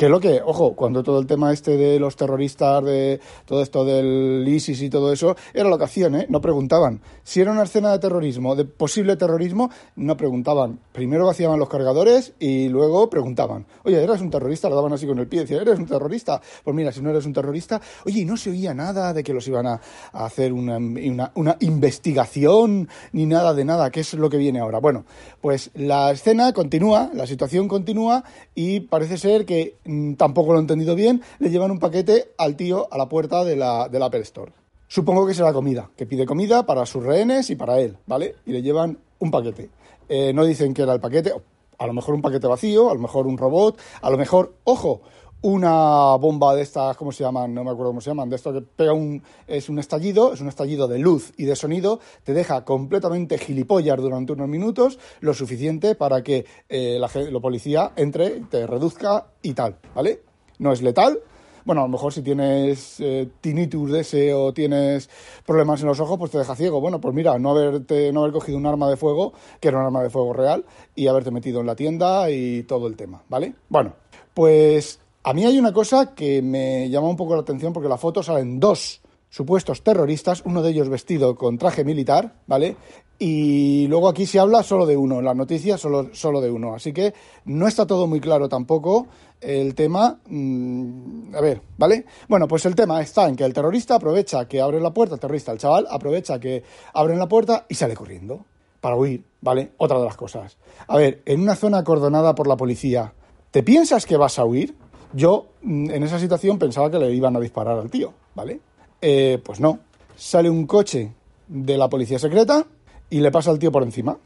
que 0.00 0.08
lo 0.08 0.18
que, 0.18 0.40
ojo, 0.42 0.74
cuando 0.74 1.02
todo 1.02 1.20
el 1.20 1.26
tema 1.26 1.52
este 1.52 1.76
de 1.76 2.00
los 2.00 2.16
terroristas, 2.16 2.82
de 2.82 3.20
todo 3.44 3.60
esto 3.60 3.84
del 3.84 4.42
ISIS 4.48 4.80
y 4.80 4.88
todo 4.88 5.12
eso, 5.12 5.36
era 5.52 5.68
lo 5.68 5.76
que 5.76 5.84
hacían, 5.84 6.14
¿eh? 6.14 6.26
No 6.30 6.40
preguntaban. 6.40 7.02
Si 7.22 7.42
era 7.42 7.52
una 7.52 7.64
escena 7.64 7.92
de 7.92 7.98
terrorismo, 7.98 8.56
de 8.56 8.64
posible 8.64 9.16
terrorismo, 9.16 9.68
no 9.96 10.16
preguntaban. 10.16 10.78
Primero 10.92 11.26
vaciaban 11.26 11.58
los 11.58 11.68
cargadores 11.68 12.32
y 12.38 12.70
luego 12.70 13.10
preguntaban. 13.10 13.66
Oye, 13.84 14.02
¿eres 14.02 14.22
un 14.22 14.30
terrorista? 14.30 14.70
Lo 14.70 14.76
daban 14.76 14.94
así 14.94 15.06
con 15.06 15.18
el 15.18 15.26
pie. 15.26 15.40
Decían, 15.40 15.60
¿eres 15.60 15.78
un 15.78 15.84
terrorista? 15.84 16.40
Pues 16.64 16.74
mira, 16.74 16.92
si 16.92 17.02
no 17.02 17.10
eres 17.10 17.26
un 17.26 17.34
terrorista... 17.34 17.78
Oye, 18.06 18.20
y 18.20 18.24
no 18.24 18.38
se 18.38 18.48
oía 18.48 18.72
nada 18.72 19.12
de 19.12 19.22
que 19.22 19.34
los 19.34 19.46
iban 19.48 19.66
a, 19.66 19.82
hacer 20.14 20.54
una, 20.54 20.78
una, 20.78 21.30
una 21.34 21.56
investigación 21.60 22.88
ni 23.12 23.26
nada 23.26 23.52
de 23.52 23.66
nada, 23.66 23.90
que 23.90 24.00
es 24.00 24.14
lo 24.14 24.30
que 24.30 24.38
viene 24.38 24.60
ahora. 24.60 24.78
Bueno, 24.78 25.04
pues 25.42 25.70
la 25.74 26.10
escena 26.10 26.54
continúa, 26.54 27.10
la 27.12 27.26
situación 27.26 27.68
continúa 27.68 28.24
y 28.54 28.80
parece 28.80 29.18
ser 29.18 29.44
que 29.44 29.76
tampoco 30.16 30.52
lo 30.52 30.58
he 30.58 30.62
entendido 30.62 30.94
bien, 30.94 31.22
le 31.38 31.50
llevan 31.50 31.70
un 31.70 31.78
paquete 31.78 32.32
al 32.38 32.56
tío 32.56 32.88
a 32.90 32.98
la 32.98 33.08
puerta 33.08 33.44
de 33.44 33.56
la, 33.56 33.88
del 33.88 34.02
Apple 34.02 34.20
Store. 34.20 34.52
Supongo 34.88 35.26
que 35.26 35.34
será 35.34 35.52
comida, 35.52 35.90
que 35.96 36.06
pide 36.06 36.26
comida 36.26 36.66
para 36.66 36.84
sus 36.84 37.04
rehenes 37.04 37.50
y 37.50 37.56
para 37.56 37.78
él, 37.80 37.96
¿vale? 38.06 38.34
Y 38.44 38.52
le 38.52 38.62
llevan 38.62 38.98
un 39.20 39.30
paquete. 39.30 39.70
Eh, 40.08 40.32
no 40.32 40.44
dicen 40.44 40.74
que 40.74 40.82
era 40.82 40.92
el 40.92 41.00
paquete, 41.00 41.32
a 41.78 41.86
lo 41.86 41.92
mejor 41.92 42.14
un 42.14 42.22
paquete 42.22 42.46
vacío, 42.46 42.90
a 42.90 42.94
lo 42.94 43.00
mejor 43.00 43.26
un 43.26 43.38
robot, 43.38 43.78
a 44.02 44.10
lo 44.10 44.18
mejor, 44.18 44.54
ojo, 44.64 45.02
una 45.42 46.16
bomba 46.16 46.54
de 46.54 46.62
estas, 46.62 46.96
¿cómo 46.96 47.12
se 47.12 47.24
llaman? 47.24 47.54
No 47.54 47.64
me 47.64 47.70
acuerdo 47.70 47.90
cómo 47.90 48.00
se 48.00 48.10
llaman, 48.10 48.28
de 48.28 48.36
esto 48.36 48.52
que 48.52 48.60
pega 48.60 48.92
un, 48.92 49.22
es 49.46 49.68
un 49.68 49.78
estallido, 49.78 50.34
es 50.34 50.40
un 50.40 50.48
estallido 50.48 50.86
de 50.86 50.98
luz 50.98 51.32
y 51.36 51.44
de 51.44 51.56
sonido, 51.56 52.00
te 52.24 52.34
deja 52.34 52.64
completamente 52.64 53.38
gilipollas 53.38 53.96
durante 53.98 54.32
unos 54.32 54.48
minutos, 54.48 54.98
lo 55.20 55.32
suficiente 55.32 55.94
para 55.94 56.22
que 56.22 56.44
eh, 56.68 56.98
la, 56.98 57.08
policía 57.40 57.92
entre, 57.96 58.40
te 58.50 58.66
reduzca 58.66 59.28
y 59.42 59.54
tal, 59.54 59.76
¿vale? 59.94 60.20
No 60.58 60.72
es 60.72 60.82
letal, 60.82 61.20
bueno, 61.64 61.82
a 61.82 61.84
lo 61.84 61.90
mejor 61.90 62.12
si 62.12 62.22
tienes 62.22 63.00
eh, 63.00 63.28
tinnitus 63.40 63.92
de 63.92 64.00
ese 64.00 64.34
o 64.34 64.52
tienes 64.52 65.08
problemas 65.46 65.80
en 65.80 65.88
los 65.88 66.00
ojos, 66.00 66.18
pues 66.18 66.30
te 66.30 66.38
deja 66.38 66.56
ciego. 66.56 66.80
Bueno, 66.80 67.00
pues 67.00 67.14
mira, 67.14 67.38
no, 67.38 67.50
haberte, 67.50 68.12
no 68.12 68.20
haber 68.20 68.32
cogido 68.32 68.56
un 68.58 68.66
arma 68.66 68.88
de 68.88 68.96
fuego, 68.96 69.34
que 69.60 69.68
era 69.68 69.78
un 69.78 69.84
arma 69.84 70.02
de 70.02 70.10
fuego 70.10 70.32
real, 70.32 70.64
y 70.94 71.06
haberte 71.06 71.30
metido 71.30 71.60
en 71.60 71.66
la 71.66 71.76
tienda 71.76 72.30
y 72.30 72.62
todo 72.64 72.86
el 72.86 72.96
tema, 72.96 73.22
¿vale? 73.28 73.54
Bueno, 73.68 73.94
pues 74.34 75.00
a 75.22 75.34
mí 75.34 75.44
hay 75.44 75.58
una 75.58 75.72
cosa 75.72 76.14
que 76.14 76.42
me 76.42 76.88
llama 76.88 77.08
un 77.08 77.16
poco 77.16 77.34
la 77.34 77.42
atención 77.42 77.72
porque 77.72 77.88
la 77.88 77.98
foto 77.98 78.22
salen 78.22 78.58
dos 78.58 79.00
supuestos 79.28 79.82
terroristas, 79.82 80.42
uno 80.44 80.62
de 80.62 80.70
ellos 80.70 80.88
vestido 80.88 81.36
con 81.36 81.56
traje 81.56 81.84
militar, 81.84 82.34
¿vale? 82.46 82.76
Y 83.18 83.86
luego 83.88 84.08
aquí 84.08 84.24
se 84.26 84.38
habla 84.38 84.62
solo 84.62 84.86
de 84.86 84.96
uno, 84.96 85.18
en 85.18 85.26
las 85.26 85.36
noticias 85.36 85.80
solo, 85.80 86.08
solo 86.14 86.40
de 86.40 86.50
uno. 86.50 86.74
Así 86.74 86.92
que 86.92 87.12
no 87.44 87.68
está 87.68 87.86
todo 87.86 88.06
muy 88.06 88.18
claro 88.18 88.48
tampoco 88.48 89.06
el 89.40 89.74
tema. 89.74 90.18
Mm, 90.26 91.34
a 91.34 91.40
ver, 91.40 91.60
¿vale? 91.76 92.06
Bueno, 92.28 92.48
pues 92.48 92.64
el 92.64 92.74
tema 92.74 93.00
está 93.02 93.28
en 93.28 93.36
que 93.36 93.44
el 93.44 93.52
terrorista 93.52 93.96
aprovecha 93.96 94.48
que 94.48 94.60
abre 94.60 94.80
la 94.80 94.92
puerta, 94.92 95.14
el 95.14 95.20
terrorista, 95.20 95.52
el 95.52 95.58
chaval, 95.58 95.86
aprovecha 95.90 96.40
que 96.40 96.64
abren 96.94 97.18
la 97.18 97.28
puerta 97.28 97.66
y 97.68 97.74
sale 97.74 97.94
corriendo 97.94 98.46
para 98.80 98.96
huir, 98.96 99.22
¿vale? 99.42 99.72
Otra 99.76 99.98
de 99.98 100.06
las 100.06 100.16
cosas. 100.16 100.56
A 100.88 100.96
ver, 100.96 101.22
en 101.26 101.42
una 101.42 101.54
zona 101.56 101.78
acordonada 101.78 102.34
por 102.34 102.46
la 102.46 102.56
policía, 102.56 103.12
¿te 103.50 103.62
piensas 103.62 104.06
que 104.06 104.16
vas 104.16 104.38
a 104.38 104.46
huir? 104.46 104.74
Yo 105.12 105.46
mm, 105.62 105.90
en 105.90 106.02
esa 106.02 106.18
situación 106.18 106.58
pensaba 106.58 106.90
que 106.90 106.98
le 106.98 107.12
iban 107.12 107.36
a 107.36 107.40
disparar 107.40 107.78
al 107.78 107.90
tío, 107.90 108.12
¿vale? 108.34 108.60
Eh, 109.00 109.40
pues 109.44 109.60
no. 109.60 109.80
Sale 110.16 110.50
un 110.50 110.66
coche 110.66 111.12
de 111.48 111.76
la 111.76 111.88
policía 111.88 112.18
secreta 112.18 112.66
y 113.08 113.20
le 113.20 113.30
pasa 113.30 113.50
al 113.50 113.58
tío 113.58 113.72
por 113.72 113.82
encima. 113.82 114.16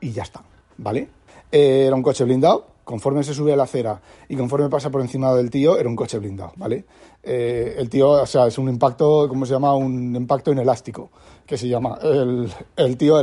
Y 0.00 0.12
ya 0.12 0.22
está, 0.22 0.42
¿vale? 0.78 1.08
Eh, 1.50 1.84
era 1.86 1.96
un 1.96 2.02
coche 2.02 2.24
blindado. 2.24 2.72
Conforme 2.84 3.22
se 3.22 3.32
sube 3.32 3.52
a 3.52 3.56
la 3.56 3.62
acera 3.62 4.00
y 4.28 4.34
conforme 4.34 4.68
pasa 4.68 4.90
por 4.90 5.00
encima 5.00 5.32
del 5.34 5.50
tío, 5.50 5.78
era 5.78 5.88
un 5.88 5.94
coche 5.94 6.18
blindado, 6.18 6.52
¿vale? 6.56 6.84
Eh, 7.22 7.76
el 7.78 7.88
tío, 7.88 8.10
o 8.10 8.26
sea, 8.26 8.48
es 8.48 8.58
un 8.58 8.68
impacto, 8.68 9.28
¿cómo 9.28 9.46
se 9.46 9.52
llama? 9.52 9.72
Un 9.76 10.16
impacto 10.16 10.50
inelástico, 10.50 11.10
que 11.46 11.56
se 11.56 11.68
llama. 11.68 11.96
El, 12.02 12.96
tío, 12.96 13.20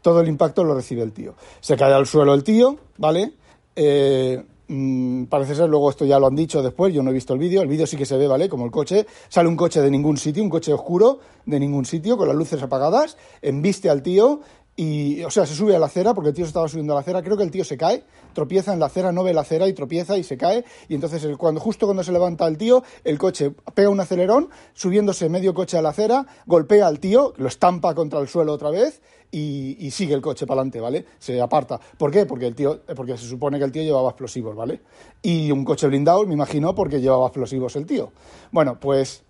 todo 0.00 0.20
el 0.22 0.28
impacto 0.28 0.64
lo 0.64 0.74
recibe 0.74 1.02
el 1.02 1.12
tío. 1.12 1.34
Se 1.60 1.76
cae 1.76 1.92
al 1.92 2.06
suelo 2.06 2.32
el 2.32 2.42
tío, 2.42 2.78
¿vale? 2.96 3.34
Eh, 3.76 4.42
Mm, 4.74 5.24
parece 5.26 5.54
ser, 5.54 5.68
luego 5.68 5.90
esto 5.90 6.06
ya 6.06 6.18
lo 6.18 6.26
han 6.26 6.34
dicho 6.34 6.62
después, 6.62 6.94
yo 6.94 7.02
no 7.02 7.10
he 7.10 7.12
visto 7.12 7.34
el 7.34 7.38
vídeo, 7.38 7.60
el 7.60 7.68
vídeo 7.68 7.86
sí 7.86 7.98
que 7.98 8.06
se 8.06 8.16
ve, 8.16 8.26
¿vale? 8.26 8.48
Como 8.48 8.64
el 8.64 8.70
coche, 8.70 9.06
sale 9.28 9.46
un 9.46 9.54
coche 9.54 9.82
de 9.82 9.90
ningún 9.90 10.16
sitio, 10.16 10.42
un 10.42 10.48
coche 10.48 10.72
oscuro 10.72 11.18
de 11.44 11.60
ningún 11.60 11.84
sitio, 11.84 12.16
con 12.16 12.26
las 12.26 12.34
luces 12.34 12.62
apagadas, 12.62 13.18
embiste 13.42 13.90
al 13.90 14.02
tío 14.02 14.40
y, 14.74 15.22
o 15.22 15.30
sea, 15.30 15.44
se 15.44 15.54
sube 15.54 15.76
a 15.76 15.78
la 15.78 15.86
acera 15.86 16.14
porque 16.14 16.30
el 16.30 16.34
tío 16.34 16.44
se 16.44 16.48
estaba 16.48 16.66
subiendo 16.66 16.94
a 16.94 16.96
la 16.96 17.00
acera, 17.00 17.22
creo 17.22 17.36
que 17.36 17.42
el 17.42 17.50
tío 17.50 17.64
se 17.64 17.76
cae, 17.76 18.04
tropieza 18.32 18.72
en 18.72 18.80
la 18.80 18.86
acera, 18.86 19.12
no 19.12 19.22
ve 19.22 19.34
la 19.34 19.42
acera 19.42 19.68
y 19.68 19.74
tropieza 19.74 20.16
y 20.16 20.24
se 20.24 20.38
cae 20.38 20.64
y 20.88 20.94
entonces 20.94 21.26
cuando, 21.36 21.60
justo 21.60 21.86
cuando 21.86 22.02
se 22.02 22.12
levanta 22.12 22.46
el 22.46 22.56
tío, 22.56 22.82
el 23.04 23.18
coche 23.18 23.52
pega 23.74 23.90
un 23.90 24.00
acelerón, 24.00 24.48
subiéndose 24.72 25.28
medio 25.28 25.52
coche 25.52 25.76
a 25.76 25.82
la 25.82 25.90
acera, 25.90 26.26
golpea 26.46 26.86
al 26.86 27.00
tío, 27.00 27.34
lo 27.36 27.48
estampa 27.48 27.94
contra 27.94 28.20
el 28.20 28.28
suelo 28.28 28.52
otra 28.52 28.70
vez 28.70 29.02
y, 29.30 29.90
sigue 29.90 30.14
el 30.14 30.20
coche 30.20 30.46
para 30.46 30.60
adelante, 30.60 30.80
¿vale? 30.80 31.06
Se 31.18 31.40
aparta. 31.40 31.80
¿Por 31.96 32.10
qué? 32.10 32.26
Porque 32.26 32.46
el 32.46 32.54
tío, 32.54 32.80
porque 32.94 33.16
se 33.16 33.26
supone 33.26 33.58
que 33.58 33.64
el 33.64 33.72
tío 33.72 33.82
llevaba 33.82 34.10
explosivos, 34.10 34.54
¿vale? 34.54 34.82
Y 35.22 35.50
un 35.50 35.64
coche 35.64 35.86
blindado, 35.86 36.26
me 36.26 36.34
imagino, 36.34 36.74
porque 36.74 37.00
llevaba 37.00 37.26
explosivos 37.26 37.74
el 37.76 37.86
tío. 37.86 38.12
Bueno, 38.50 38.78
pues 38.78 39.24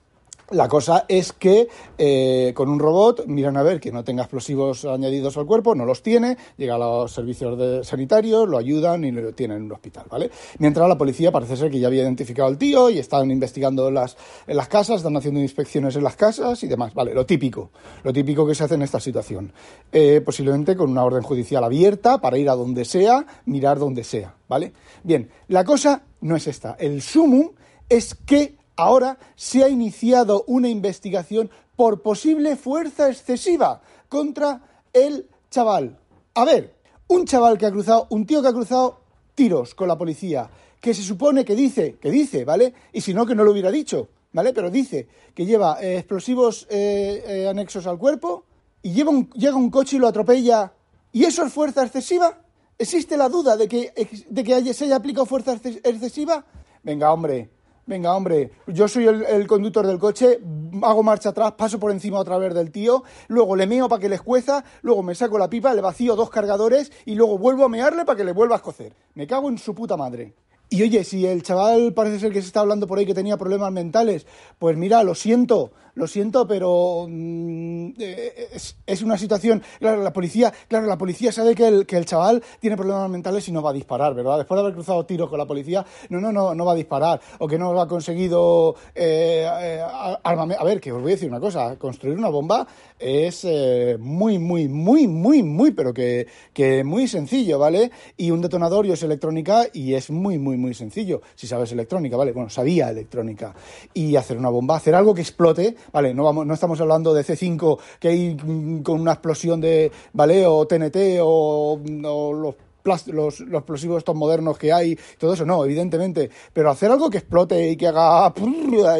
la 0.53 0.69
cosa 0.69 1.05
es 1.09 1.33
que 1.33 1.69
eh, 1.99 2.53
con 2.55 2.69
un 2.69 2.79
robot 2.79 3.27
miran 3.27 3.57
a 3.57 3.63
ver 3.63 3.81
que 3.81 3.91
no 3.91 4.05
tenga 4.05 4.23
explosivos 4.23 4.85
añadidos 4.85 5.37
al 5.37 5.47
cuerpo, 5.47 5.75
no 5.75 5.85
los 5.85 6.03
tiene, 6.03 6.37
llega 6.57 6.75
a 6.75 6.79
los 6.79 7.13
servicios 7.13 7.87
sanitarios, 7.87 8.49
lo 8.49 8.59
ayudan 8.59 9.05
y 9.05 9.11
lo 9.11 9.33
tienen 9.33 9.59
en 9.59 9.63
un 9.65 9.73
hospital, 9.73 10.05
¿vale? 10.11 10.31
Mientras 10.59 10.89
la 10.89 10.99
policía 10.99 11.33
parece 11.33 11.57
ser 11.57 11.71
que 11.71 11.81
ya 11.81 11.89
había 11.89 12.03
identificado 12.03 12.49
al 12.49 12.59
tío 12.59 12.91
y 12.91 12.99
están 12.99 13.31
investigando 13.31 13.91
las, 13.91 14.17
en 14.47 14.57
las 14.57 14.69
casas, 14.69 14.99
están 14.99 15.17
haciendo 15.17 15.41
inspecciones 15.41 15.97
en 15.97 16.05
las 16.05 16.17
casas 16.17 16.63
y 16.63 16.69
demás, 16.69 16.95
¿vale? 16.95 17.15
Lo 17.15 17.27
típico, 17.27 17.71
lo 18.05 18.13
típico 18.13 18.47
que 18.47 18.55
se 18.55 18.65
hace 18.65 18.75
en 18.75 18.83
esta 18.83 19.01
situación. 19.01 19.53
Eh, 19.91 20.21
posiblemente 20.25 20.77
con 20.77 20.91
una 20.91 21.05
orden 21.05 21.23
judicial 21.23 21.65
abierta 21.65 22.19
para 22.19 22.39
ir 22.39 22.49
a 22.49 22.55
donde 22.55 22.85
sea, 22.85 23.25
mirar 23.47 23.79
donde 23.79 24.05
sea, 24.05 24.35
¿vale? 24.49 24.73
Bien, 25.03 25.31
la 25.49 25.65
cosa 25.65 26.03
no 26.21 26.37
es 26.37 26.47
esta. 26.47 26.77
El 26.79 27.03
sumum 27.03 27.51
es 27.89 28.15
que 28.15 28.62
Ahora 28.83 29.17
se 29.37 29.63
ha 29.63 29.69
iniciado 29.69 30.43
una 30.49 30.69
investigación 30.69 31.51
por 31.77 32.03
posible 32.03 32.57
fuerza 32.57 33.09
excesiva 33.09 33.81
contra 34.09 34.61
el 34.93 35.29
chaval. 35.51 36.01
A 36.35 36.45
ver, 36.45 36.75
un 37.07 37.25
chaval 37.25 37.59
que 37.59 37.67
ha 37.67 37.71
cruzado, 37.71 38.09
un 38.11 38.27
tío 38.27 38.43
que 38.43 38.49
ha 38.49 38.53
cruzado 38.53 38.99
tiros 39.37 39.77
con 39.77 39.87
la 39.87 39.97
policía, 39.97 40.51
que 40.81 40.95
se 40.95 41.03
supone 41.03 41.45
que 41.45 41.55
dice, 41.55 41.97
que 42.01 42.11
dice, 42.11 42.45
¿vale? 42.45 42.75
Y 42.93 43.01
si 43.03 43.15
no, 43.15 43.25
que 43.25 43.37
no 43.37 43.45
lo 43.45 43.53
hubiera 43.53 43.71
dicho, 43.71 44.09
¿vale? 44.33 44.53
Pero 44.53 44.69
dice 44.69 45.07
que 45.33 45.47
lleva 45.47 45.81
eh, 45.81 45.99
explosivos 45.99 46.67
eh, 46.69 47.23
eh, 47.25 47.49
anexos 47.49 47.87
al 47.87 47.99
cuerpo 47.99 48.45
y 48.83 48.93
lleva 48.93 49.11
un, 49.11 49.31
llega 49.31 49.55
un 49.55 49.71
coche 49.71 49.95
y 49.95 50.01
lo 50.01 50.09
atropella. 50.09 50.73
¿Y 51.13 51.23
eso 51.23 51.45
es 51.45 51.53
fuerza 51.53 51.85
excesiva? 51.85 52.37
¿Existe 52.77 53.17
la 53.17 53.29
duda 53.29 53.57
de 53.57 53.69
que, 53.69 53.93
de 54.29 54.43
que 54.43 54.75
se 54.75 54.87
haya 54.87 54.97
aplicado 54.97 55.25
fuerza 55.25 55.53
excesiva? 55.53 56.45
Venga, 56.83 57.13
hombre, 57.13 57.49
Venga, 57.85 58.15
hombre, 58.15 58.53
yo 58.69 58.87
soy 58.87 59.07
el, 59.09 59.47
conductor 59.49 59.85
del 59.85 59.99
coche, 59.99 60.39
hago 60.83 61.03
marcha 61.03 61.31
atrás, 61.31 61.53
paso 61.53 61.81
por 61.81 61.91
encima 61.91 62.21
otra 62.21 62.39
vez 62.39 62.55
del 62.55 62.71
tío, 62.71 63.03
luego 63.27 63.57
le 63.57 63.67
meo 63.67 63.89
para 63.89 64.01
que 64.01 64.09
le 64.09 64.15
escueza, 64.15 64.65
luego 64.83 65.03
me 65.03 65.17
saco 65.17 65.37
la 65.37 65.51
pipa, 65.51 65.75
le 65.75 65.81
vacío 65.81 66.15
dos 66.15 66.31
cargadores 66.31 66.93
y 67.07 67.17
luego 67.17 67.39
vuelvo 67.39 67.65
a 67.65 67.69
mearle 67.69 68.05
para 68.05 68.17
que 68.17 68.25
le 68.25 68.31
vuelva 68.31 68.55
a 68.55 68.59
escocer. 68.59 68.95
Me 69.15 69.27
cago 69.27 69.49
en 69.49 69.59
su 69.59 69.75
puta 69.75 69.97
madre. 69.97 70.33
Y 70.71 70.81
oye, 70.83 71.03
si 71.03 71.27
el 71.27 71.43
chaval 71.43 71.93
parece 71.93 72.21
ser 72.21 72.33
que 72.33 72.41
se 72.41 72.47
está 72.47 72.61
hablando 72.61 72.87
por 72.87 72.99
ahí 72.99 73.05
que 73.05 73.15
tenía 73.15 73.37
problemas 73.37 73.73
mentales, 73.73 74.27
pues 74.61 74.77
mira, 74.77 75.03
lo 75.03 75.17
siento, 75.17 75.73
lo 75.95 76.07
siento, 76.07 76.47
pero 76.47 77.07
mm, 77.09 77.91
eh, 77.99 78.49
es, 78.87 79.03
una 79.03 79.19
situación. 79.19 79.63
Claro, 79.79 80.03
la 80.03 80.13
policía, 80.13 80.53
claro, 80.69 80.87
la 80.87 80.97
policía 80.97 81.33
sabe 81.33 81.55
que 81.55 81.67
el, 81.67 81.87
que 81.87 81.97
el 81.97 82.07
chaval 82.07 82.43
tiene 82.61 82.77
problemas 82.77 83.11
mentales 83.11 83.47
y 83.49 83.53
no 83.53 83.63
va 83.63 83.71
a 83.71 83.75
disparar, 83.75 84.15
¿verdad? 84.15 84.39
Después 84.39 84.57
de 84.57 84.63
haber 84.63 84.75
cruzado 84.75 85.05
tiros 85.05 85.29
con 85.29 85.39
la 85.39 85.47
policía, 85.47 85.85
no, 86.09 86.21
no, 86.21 86.33
no, 86.33 86.55
no 86.55 86.65
va 86.65 86.73
a 86.73 86.77
disparar. 86.77 87.21
O 87.39 87.47
que 87.47 87.59
no 87.59 87.79
ha 87.81 87.89
conseguido 87.89 88.75
eh, 88.95 89.47
eh 89.61 89.83
A 89.83 90.65
ver, 90.65 90.81
que 90.81 90.93
os 90.93 91.03
voy 91.03 91.13
a 91.13 91.15
decir 91.15 91.29
una 91.29 91.41
cosa: 91.41 91.77
construir 91.77 92.17
una 92.17 92.29
bomba 92.29 92.67
es 92.99 93.45
eh, 93.45 93.97
muy, 93.99 94.39
muy, 94.39 94.69
muy, 94.69 95.09
muy, 95.09 95.43
muy, 95.43 95.73
pero 95.73 95.93
que, 95.93 96.27
que 96.53 96.85
muy 96.85 97.09
sencillo, 97.09 97.59
¿vale? 97.59 97.91
Y 98.17 98.31
un 98.31 98.41
detonador 98.41 98.87
es 98.87 99.03
electrónica 99.03 99.67
y 99.73 99.95
es 99.95 100.11
muy, 100.11 100.39
muy, 100.39 100.57
muy 100.57 100.75
sencillo, 100.75 101.23
si 101.35 101.47
sabes 101.47 101.73
electrónica, 101.73 102.17
¿vale? 102.17 102.33
Bueno, 102.33 102.49
sabía 102.49 102.91
electrónica. 102.91 103.55
Y 103.93 104.17
hacer 104.17 104.39
una 104.39 104.51
bomba, 104.51 104.77
hacer 104.77 104.95
algo 104.95 105.15
que 105.15 105.23
explote, 105.23 105.77
¿vale? 105.91 106.15
No, 106.15 106.25
vamos, 106.25 106.47
no 106.47 106.55
estamos 106.55 106.81
hablando 106.81 107.15
de 107.15 107.25
C5 107.25 107.79
que 107.99 108.09
hay 108.09 108.35
mm, 108.35 108.83
con 108.83 109.01
una 109.01 109.13
explosión 109.13 109.61
de, 109.61 109.91
¿vale? 110.13 110.47
O 110.47 110.67
TNT 110.67 111.19
o, 111.23 111.81
los 111.85 112.55
los, 112.85 113.07
los, 113.07 113.41
explosivos 113.41 113.99
estos 113.99 114.17
modernos 114.17 114.59
que 114.59 114.73
hay, 114.73 114.99
todo 115.19 115.35
eso, 115.35 115.47
no, 115.47 115.65
evidentemente, 115.65 116.31
pero 116.53 116.69
hacer 116.71 116.91
algo 116.91 117.11
que 117.11 117.19
explote 117.19 117.71
y 117.71 117.77
que 117.77 117.87
haga... 117.87 118.33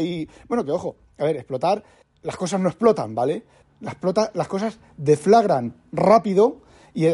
Y, 0.01 0.29
bueno, 0.49 0.65
que 0.65 0.71
ojo, 0.71 0.95
a 1.19 1.25
ver, 1.25 1.37
explotar, 1.37 1.83
las 2.23 2.37
cosas 2.37 2.61
no 2.61 2.69
explotan, 2.69 3.15
¿vale? 3.15 3.43
Las, 3.81 3.97
las 4.35 4.47
cosas 4.47 4.79
deflagran 4.97 5.75
rápido 5.91 6.59
y 6.95 7.07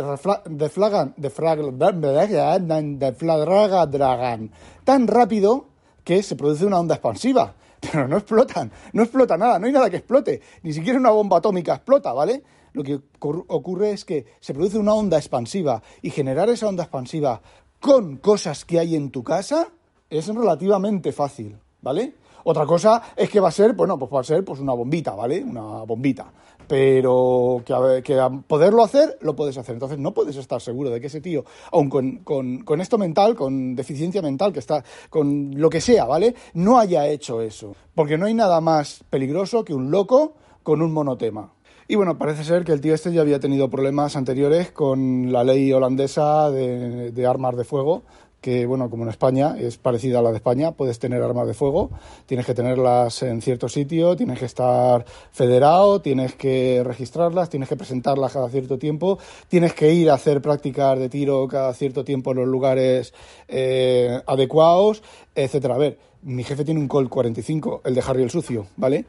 deflagan, 0.47 1.15
deflagan, 1.17 2.99
deflagan 2.99 4.51
tan 4.85 5.07
rápido 5.07 5.67
que 6.05 6.23
se 6.23 6.37
produce 6.37 6.65
una 6.65 6.81
onda 6.81 6.97
expansiva. 6.97 7.55
Pero 7.81 8.09
no 8.09 8.17
explotan, 8.17 8.71
no 8.93 9.03
explota 9.03 9.37
nada, 9.37 9.59
no 9.59 9.67
hay 9.67 9.73
nada 9.73 9.91
que 9.91 9.97
explote, 9.97 10.41
ni 10.63 10.73
siquiera 10.73 10.99
una 10.99 11.11
bomba 11.11 11.39
atómica 11.39 11.75
explota, 11.75 12.13
¿vale? 12.13 12.43
Lo 12.73 12.83
que 12.83 13.01
ocurre 13.21 13.93
es 13.93 14.05
que 14.05 14.27
se 14.41 14.55
produce 14.55 14.79
una 14.79 14.95
onda 14.95 15.17
expansiva 15.17 15.83
y 16.03 16.11
generar 16.11 16.49
esa 16.51 16.69
onda 16.69 16.85
expansiva 16.85 17.41
con 17.81 18.17
cosas 18.17 18.65
que 18.65 18.79
hay 18.79 18.95
en 18.95 19.11
tu 19.11 19.23
casa 19.23 19.69
es 20.11 20.27
relativamente 20.27 21.13
fácil, 21.13 21.59
¿vale? 21.81 22.15
Otra 22.45 22.67
cosa 22.67 23.03
es 23.17 23.29
que 23.31 23.41
va 23.41 23.49
a 23.49 23.53
ser, 23.53 23.75
bueno, 23.75 23.99
pues 23.99 24.13
va 24.13 24.21
a 24.21 24.25
ser 24.25 24.45
pues 24.45 24.61
una 24.61 24.73
bombita, 24.73 25.15
¿vale? 25.15 25.43
Una 25.43 25.83
bombita 25.85 26.33
pero 26.69 27.63
que 27.65 28.15
a, 28.15 28.31
poderlo 28.47 28.85
hacer, 28.85 29.19
lo 29.23 29.35
puedes 29.35 29.57
hacer. 29.57 29.75
Entonces 29.75 29.99
no 29.99 30.13
puedes 30.13 30.37
estar 30.37 30.61
seguro 30.61 30.91
de 30.91 31.01
que 31.01 31.07
ese 31.07 31.21
tío, 31.21 31.45
aun 31.73 31.89
con, 31.89 32.19
con, 32.19 32.59
con, 32.59 32.81
esto 32.81 32.99
mental, 32.99 33.35
con 33.35 33.75
deficiencia 33.75 34.23
mental, 34.23 34.53
que 34.53 34.59
está, 34.59 34.85
con 35.09 35.53
lo 35.57 35.71
que 35.71 35.81
sea, 35.81 36.05
¿vale? 36.05 36.35
No 36.53 36.79
haya 36.79 37.09
hecho 37.09 37.41
eso. 37.41 37.75
Porque 37.95 38.19
no 38.19 38.27
hay 38.27 38.35
nada 38.35 38.61
más 38.61 39.03
peligroso 39.09 39.65
que 39.65 39.75
un 39.75 39.91
loco 39.91 40.35
con 40.63 40.83
un 40.83 40.93
monotema. 40.93 41.55
Y 41.91 41.97
bueno, 41.97 42.19
parece 42.19 42.45
ser 42.45 42.65
que 42.65 42.73
el 42.73 42.83
tío 42.83 42.93
este 42.93 43.11
ya 43.15 43.23
había 43.23 43.41
tenido 43.41 43.71
problemas 43.71 44.15
anteriores 44.15 44.71
con 44.71 45.33
la 45.33 45.43
ley 45.43 45.73
holandesa 45.73 46.51
de, 46.51 47.13
de 47.13 47.27
armas 47.27 47.57
de 47.57 47.65
fuego, 47.65 48.03
que, 48.41 48.67
bueno, 48.67 48.89
como 48.89 49.03
en 49.05 49.11
España, 49.11 49.57
es 49.59 49.79
parecida 49.79 50.21
a 50.21 50.23
la 50.23 50.31
de 50.31 50.37
España, 50.37 50.73
puedes 50.73 50.99
tener 50.99 51.23
armas 51.23 51.47
de 51.47 51.55
fuego, 51.55 51.91
tienes 52.27 52.47
que 52.47 52.55
tenerlas 52.55 53.23
en 53.23 53.43
cierto 53.43 53.69
sitio, 53.69 54.17
tienes 54.17 54.39
que 54.39 54.45
estar 54.45 55.05
federado, 55.33 56.01
tienes 56.01 56.35
que 56.35 56.83
registrarlas, 56.85 57.51
tienes 57.51 57.69
que 57.69 57.77
presentarlas 57.77 58.33
cada 58.33 58.49
cierto 58.49 58.79
tiempo, 58.79 59.19
tienes 59.49 59.75
que 59.75 59.93
ir 59.93 60.11
a 60.11 60.15
hacer 60.15 60.41
prácticas 60.41 60.99
de 60.99 61.09
tiro 61.09 61.49
cada 61.49 61.75
cierto 61.75 62.05
tiempo 62.05 62.31
en 62.31 62.39
los 62.39 62.49
lugares 62.49 63.13
eh, 63.49 64.21
adecuados, 64.27 65.03
etcétera. 65.35 65.75
A 65.75 65.79
ver, 65.79 65.99
mi 66.23 66.45
jefe 66.45 66.65
tiene 66.65 66.81
un 66.81 66.89
Colt 66.89 67.09
45, 67.09 67.83
el 67.85 67.95
de 67.95 68.03
Harry 68.07 68.23
el 68.23 68.31
Sucio, 68.31 68.67
¿vale? 68.77 69.05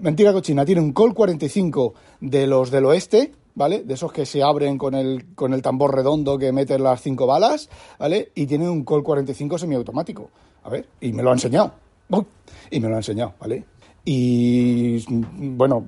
Mentira 0.00 0.32
cochina, 0.32 0.64
tiene 0.64 0.80
un 0.80 0.92
Colt 0.92 1.14
45 1.14 1.94
de 2.20 2.46
los 2.46 2.70
del 2.70 2.84
oeste, 2.84 3.32
¿vale? 3.54 3.82
De 3.82 3.94
esos 3.94 4.12
que 4.12 4.26
se 4.26 4.42
abren 4.42 4.78
con 4.78 4.94
el, 4.94 5.34
con 5.34 5.54
el 5.54 5.62
tambor 5.62 5.94
redondo 5.94 6.38
que 6.38 6.52
meten 6.52 6.82
las 6.82 7.00
cinco 7.02 7.26
balas, 7.26 7.68
¿vale? 7.98 8.30
Y 8.34 8.46
tiene 8.46 8.68
un 8.68 8.84
Colt 8.84 9.04
45 9.04 9.58
semiautomático. 9.58 10.30
A 10.64 10.70
ver, 10.70 10.86
y 11.00 11.12
me 11.12 11.22
lo 11.22 11.30
ha 11.30 11.34
enseñado. 11.34 11.72
Y 12.70 12.80
me 12.80 12.88
lo 12.88 12.94
ha 12.94 12.98
enseñado, 12.98 13.34
¿vale? 13.40 13.64
Y 14.04 15.04
bueno, 15.08 15.86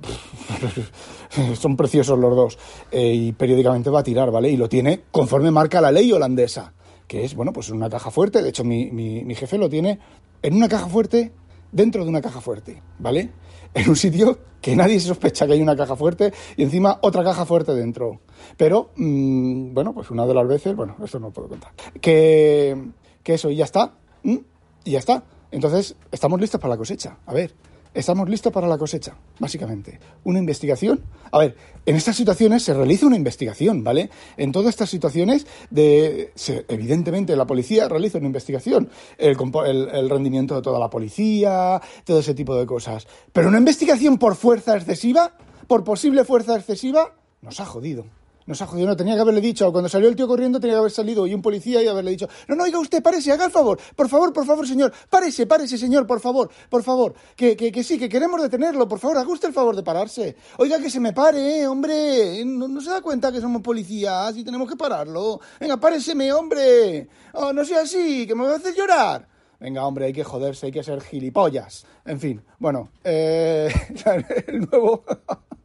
son 1.55 1.75
preciosos 1.75 2.17
los 2.17 2.35
dos. 2.35 2.57
Eh, 2.91 3.13
y 3.13 3.31
periódicamente 3.33 3.89
va 3.89 3.99
a 3.99 4.03
tirar, 4.03 4.31
¿vale? 4.31 4.49
Y 4.49 4.57
lo 4.57 4.67
tiene 4.69 5.03
conforme 5.11 5.51
marca 5.51 5.81
la 5.81 5.91
ley 5.91 6.11
holandesa, 6.11 6.73
que 7.07 7.25
es, 7.25 7.35
bueno, 7.35 7.53
pues 7.53 7.69
una 7.69 7.89
caja 7.89 8.09
fuerte. 8.11 8.41
De 8.41 8.49
hecho, 8.49 8.63
mi, 8.63 8.89
mi 8.91 9.35
jefe 9.35 9.57
lo 9.57 9.69
tiene 9.69 9.99
en 10.41 10.55
una 10.55 10.67
caja 10.67 10.87
fuerte 10.87 11.31
dentro 11.71 12.03
de 12.03 12.09
una 12.09 12.21
caja 12.21 12.41
fuerte, 12.41 12.81
¿vale? 12.99 13.29
En 13.73 13.89
un 13.89 13.95
sitio 13.95 14.39
que 14.61 14.75
nadie 14.75 14.99
sospecha 14.99 15.45
que 15.45 15.53
hay 15.53 15.61
una 15.61 15.75
caja 15.75 15.95
fuerte 15.95 16.33
y 16.55 16.63
encima 16.63 16.99
otra 17.01 17.23
caja 17.23 17.45
fuerte 17.45 17.73
dentro. 17.73 18.21
Pero, 18.57 18.91
mmm, 18.95 19.73
bueno, 19.73 19.93
pues 19.93 20.09
una 20.11 20.25
de 20.25 20.33
las 20.33 20.47
veces, 20.47 20.75
bueno, 20.75 20.95
esto 21.03 21.19
no 21.19 21.31
puedo 21.31 21.49
contar. 21.49 21.71
Que, 22.01 22.91
que 23.23 23.33
eso, 23.33 23.49
y 23.49 23.57
ya 23.57 23.65
está. 23.65 23.93
¿Mm? 24.23 24.37
Y 24.83 24.91
ya 24.91 24.99
está. 24.99 25.23
Entonces, 25.51 25.95
estamos 26.11 26.41
listos 26.41 26.59
para 26.59 26.73
la 26.73 26.77
cosecha. 26.77 27.17
A 27.25 27.33
ver, 27.33 27.53
estamos 27.97 28.29
listos 28.29 28.53
para 28.53 28.67
la 28.67 28.77
cosecha, 28.77 29.15
básicamente. 29.39 29.99
Una 30.23 30.39
investigación. 30.39 31.01
A 31.31 31.39
ver, 31.39 31.55
en 31.85 31.95
estas 31.95 32.15
situaciones 32.15 32.63
se 32.63 32.73
realiza 32.73 33.07
una 33.07 33.15
investigación, 33.15 33.83
¿vale? 33.83 34.09
En 34.37 34.51
todas 34.51 34.69
estas 34.69 34.89
situaciones, 34.89 35.47
de, 35.69 36.31
se, 36.35 36.65
evidentemente 36.67 37.35
la 37.35 37.47
policía 37.47 37.87
realiza 37.87 38.19
una 38.19 38.27
investigación. 38.27 38.89
El, 39.17 39.35
el, 39.65 39.89
el, 39.89 40.09
rendimiento 40.09 40.55
de 40.55 40.61
toda 40.61 40.79
la 40.79 40.89
policía, 40.89 41.81
todo 42.05 42.19
ese 42.19 42.33
tipo 42.33 42.55
de 42.55 42.65
cosas. 42.65 43.07
Pero 43.33 43.47
una 43.47 43.57
investigación 43.57 44.17
por 44.17 44.35
fuerza 44.35 44.77
excesiva, 44.77 45.33
por 45.67 45.83
posible 45.83 46.23
fuerza 46.23 46.55
excesiva, 46.55 47.15
nos 47.41 47.59
ha 47.59 47.65
jodido 47.65 48.05
nos 48.47 48.61
ha 48.61 48.65
jodido. 48.65 48.87
No, 48.87 48.95
tenía 48.95 49.13
que 49.13 49.21
haberle 49.21 49.41
dicho, 49.41 49.71
cuando 49.71 49.89
salió 49.89 50.09
el 50.09 50.15
tío 50.15 50.27
corriendo, 50.27 50.59
tenía 50.59 50.75
que 50.75 50.79
haber 50.79 50.91
salido 50.91 51.27
y 51.27 51.33
un 51.33 51.41
policía 51.41 51.83
y 51.83 51.87
haberle 51.87 52.11
dicho, 52.11 52.27
no, 52.47 52.55
no, 52.55 52.63
oiga 52.63 52.79
usted, 52.79 53.03
párese, 53.03 53.31
haga 53.31 53.45
el 53.45 53.51
favor, 53.51 53.79
por 53.95 54.09
favor, 54.09 54.33
por 54.33 54.45
favor, 54.45 54.67
señor, 54.67 54.91
párese, 55.09 55.45
párese, 55.45 55.77
señor, 55.77 56.07
por 56.07 56.19
favor, 56.19 56.49
por 56.69 56.81
favor, 56.81 57.13
que, 57.35 57.55
que, 57.55 57.71
que 57.71 57.83
sí, 57.83 57.99
que 57.99 58.09
queremos 58.09 58.41
detenerlo, 58.41 58.87
por 58.87 58.99
favor, 58.99 59.17
haga 59.17 59.29
usted 59.29 59.49
el 59.49 59.53
favor 59.53 59.75
de 59.75 59.83
pararse. 59.83 60.35
Oiga, 60.57 60.79
que 60.79 60.89
se 60.89 60.99
me 60.99 61.13
pare, 61.13 61.59
eh, 61.59 61.67
hombre, 61.67 62.43
no, 62.45 62.67
no, 62.67 62.81
se 62.81 62.89
da 62.89 63.01
cuenta 63.01 63.31
que 63.31 63.41
somos 63.41 63.61
policías 63.61 64.35
y 64.37 64.43
tenemos 64.43 64.69
que 64.69 64.75
pararlo. 64.75 65.39
Venga, 65.59 65.77
páreseme, 65.77 66.31
hombre. 66.33 67.07
Oh, 67.33 67.53
no 67.53 67.65
sea 67.65 67.81
así, 67.81 68.25
que 68.25 68.33
me 68.33 68.45
va 68.45 68.53
a 68.53 68.55
hacer 68.57 68.73
llorar. 68.73 69.27
Venga, 69.59 69.85
hombre, 69.85 70.05
hay 70.05 70.13
que 70.13 70.23
joderse, 70.23 70.67
hay 70.67 70.71
que 70.71 70.83
ser 70.83 71.01
gilipollas. 71.01 71.85
En 72.05 72.19
fin, 72.19 72.41
bueno, 72.59 72.89
eh, 73.03 73.69
el 74.47 74.61
nuevo 74.61 75.03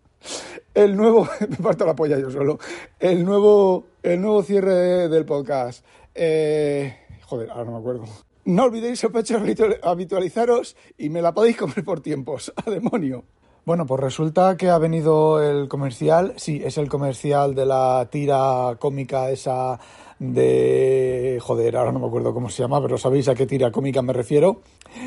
el 0.75 0.97
nuevo, 0.97 1.29
me 1.49 1.57
parto 1.57 1.85
la 1.85 1.95
polla 1.95 2.19
yo 2.19 2.31
solo, 2.31 2.59
el 2.99 3.25
nuevo, 3.25 3.85
el 4.03 4.21
nuevo 4.21 4.43
cierre 4.43 5.09
del 5.09 5.25
podcast. 5.25 5.85
Eh, 6.15 6.97
joder, 7.25 7.51
ahora 7.51 7.65
no 7.65 7.73
me 7.73 7.79
acuerdo. 7.79 8.05
No 8.45 8.65
olvidéis, 8.65 8.99
sospechosos, 8.99 9.49
habitualizaros 9.83 10.77
y 10.99 11.09
me 11.11 11.23
la 11.23 11.33
podéis 11.33 11.57
comer 11.57 11.85
por 11.85 12.01
tiempos. 12.01 12.53
¡A 12.67 12.71
demonio! 12.71 13.25
Bueno, 13.65 13.87
pues 13.87 14.01
resulta 14.01 14.57
que 14.57 14.71
ha 14.71 14.79
venido 14.79 15.41
el 15.41 15.69
comercial, 15.69 16.35
sí, 16.37 16.61
es 16.65 16.79
el 16.79 16.89
comercial 16.89 17.55
de 17.55 17.65
la 17.65 18.09
tira 18.11 18.77
cómica 18.81 19.31
esa 19.31 19.79
de... 20.19 21.39
Joder, 21.41 21.77
ahora 21.77 21.93
no 21.93 22.01
me 22.01 22.07
acuerdo 22.09 22.35
cómo 22.35 22.51
se 22.51 22.65
llama, 22.65 22.83
pero 22.83 22.99
sabéis 22.99 23.29
a 23.29 23.37
qué 23.37 23.47
tira 23.47 23.71
cómica 23.71 24.03
me 24.03 24.13
refiero, 24.13 24.63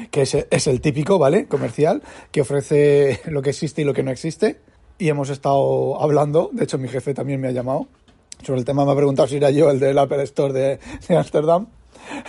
que 0.09 0.21
es, 0.21 0.35
es 0.35 0.67
el 0.67 0.79
típico, 0.79 1.19
¿vale? 1.19 1.47
Comercial, 1.47 2.01
que 2.31 2.39
ofrece 2.39 3.19
lo 3.25 3.41
que 3.41 3.49
existe 3.49 3.81
y 3.81 3.85
lo 3.85 3.93
que 3.93 4.03
no 4.03 4.11
existe 4.11 4.61
y 4.97 5.09
hemos 5.09 5.29
estado 5.29 6.01
hablando, 6.01 6.49
de 6.53 6.63
hecho 6.63 6.77
mi 6.77 6.87
jefe 6.87 7.13
también 7.13 7.41
me 7.41 7.47
ha 7.47 7.51
llamado. 7.51 7.87
Sobre 8.43 8.59
el 8.59 8.65
tema, 8.65 8.85
me 8.85 8.91
ha 8.91 8.95
preguntado 8.95 9.27
si 9.27 9.37
era 9.37 9.49
yo 9.49 9.69
el 9.71 9.79
del 9.79 9.97
Apple 9.97 10.21
Store 10.23 10.53
de, 10.53 10.79
de 11.07 11.17
Amsterdam, 11.17 11.67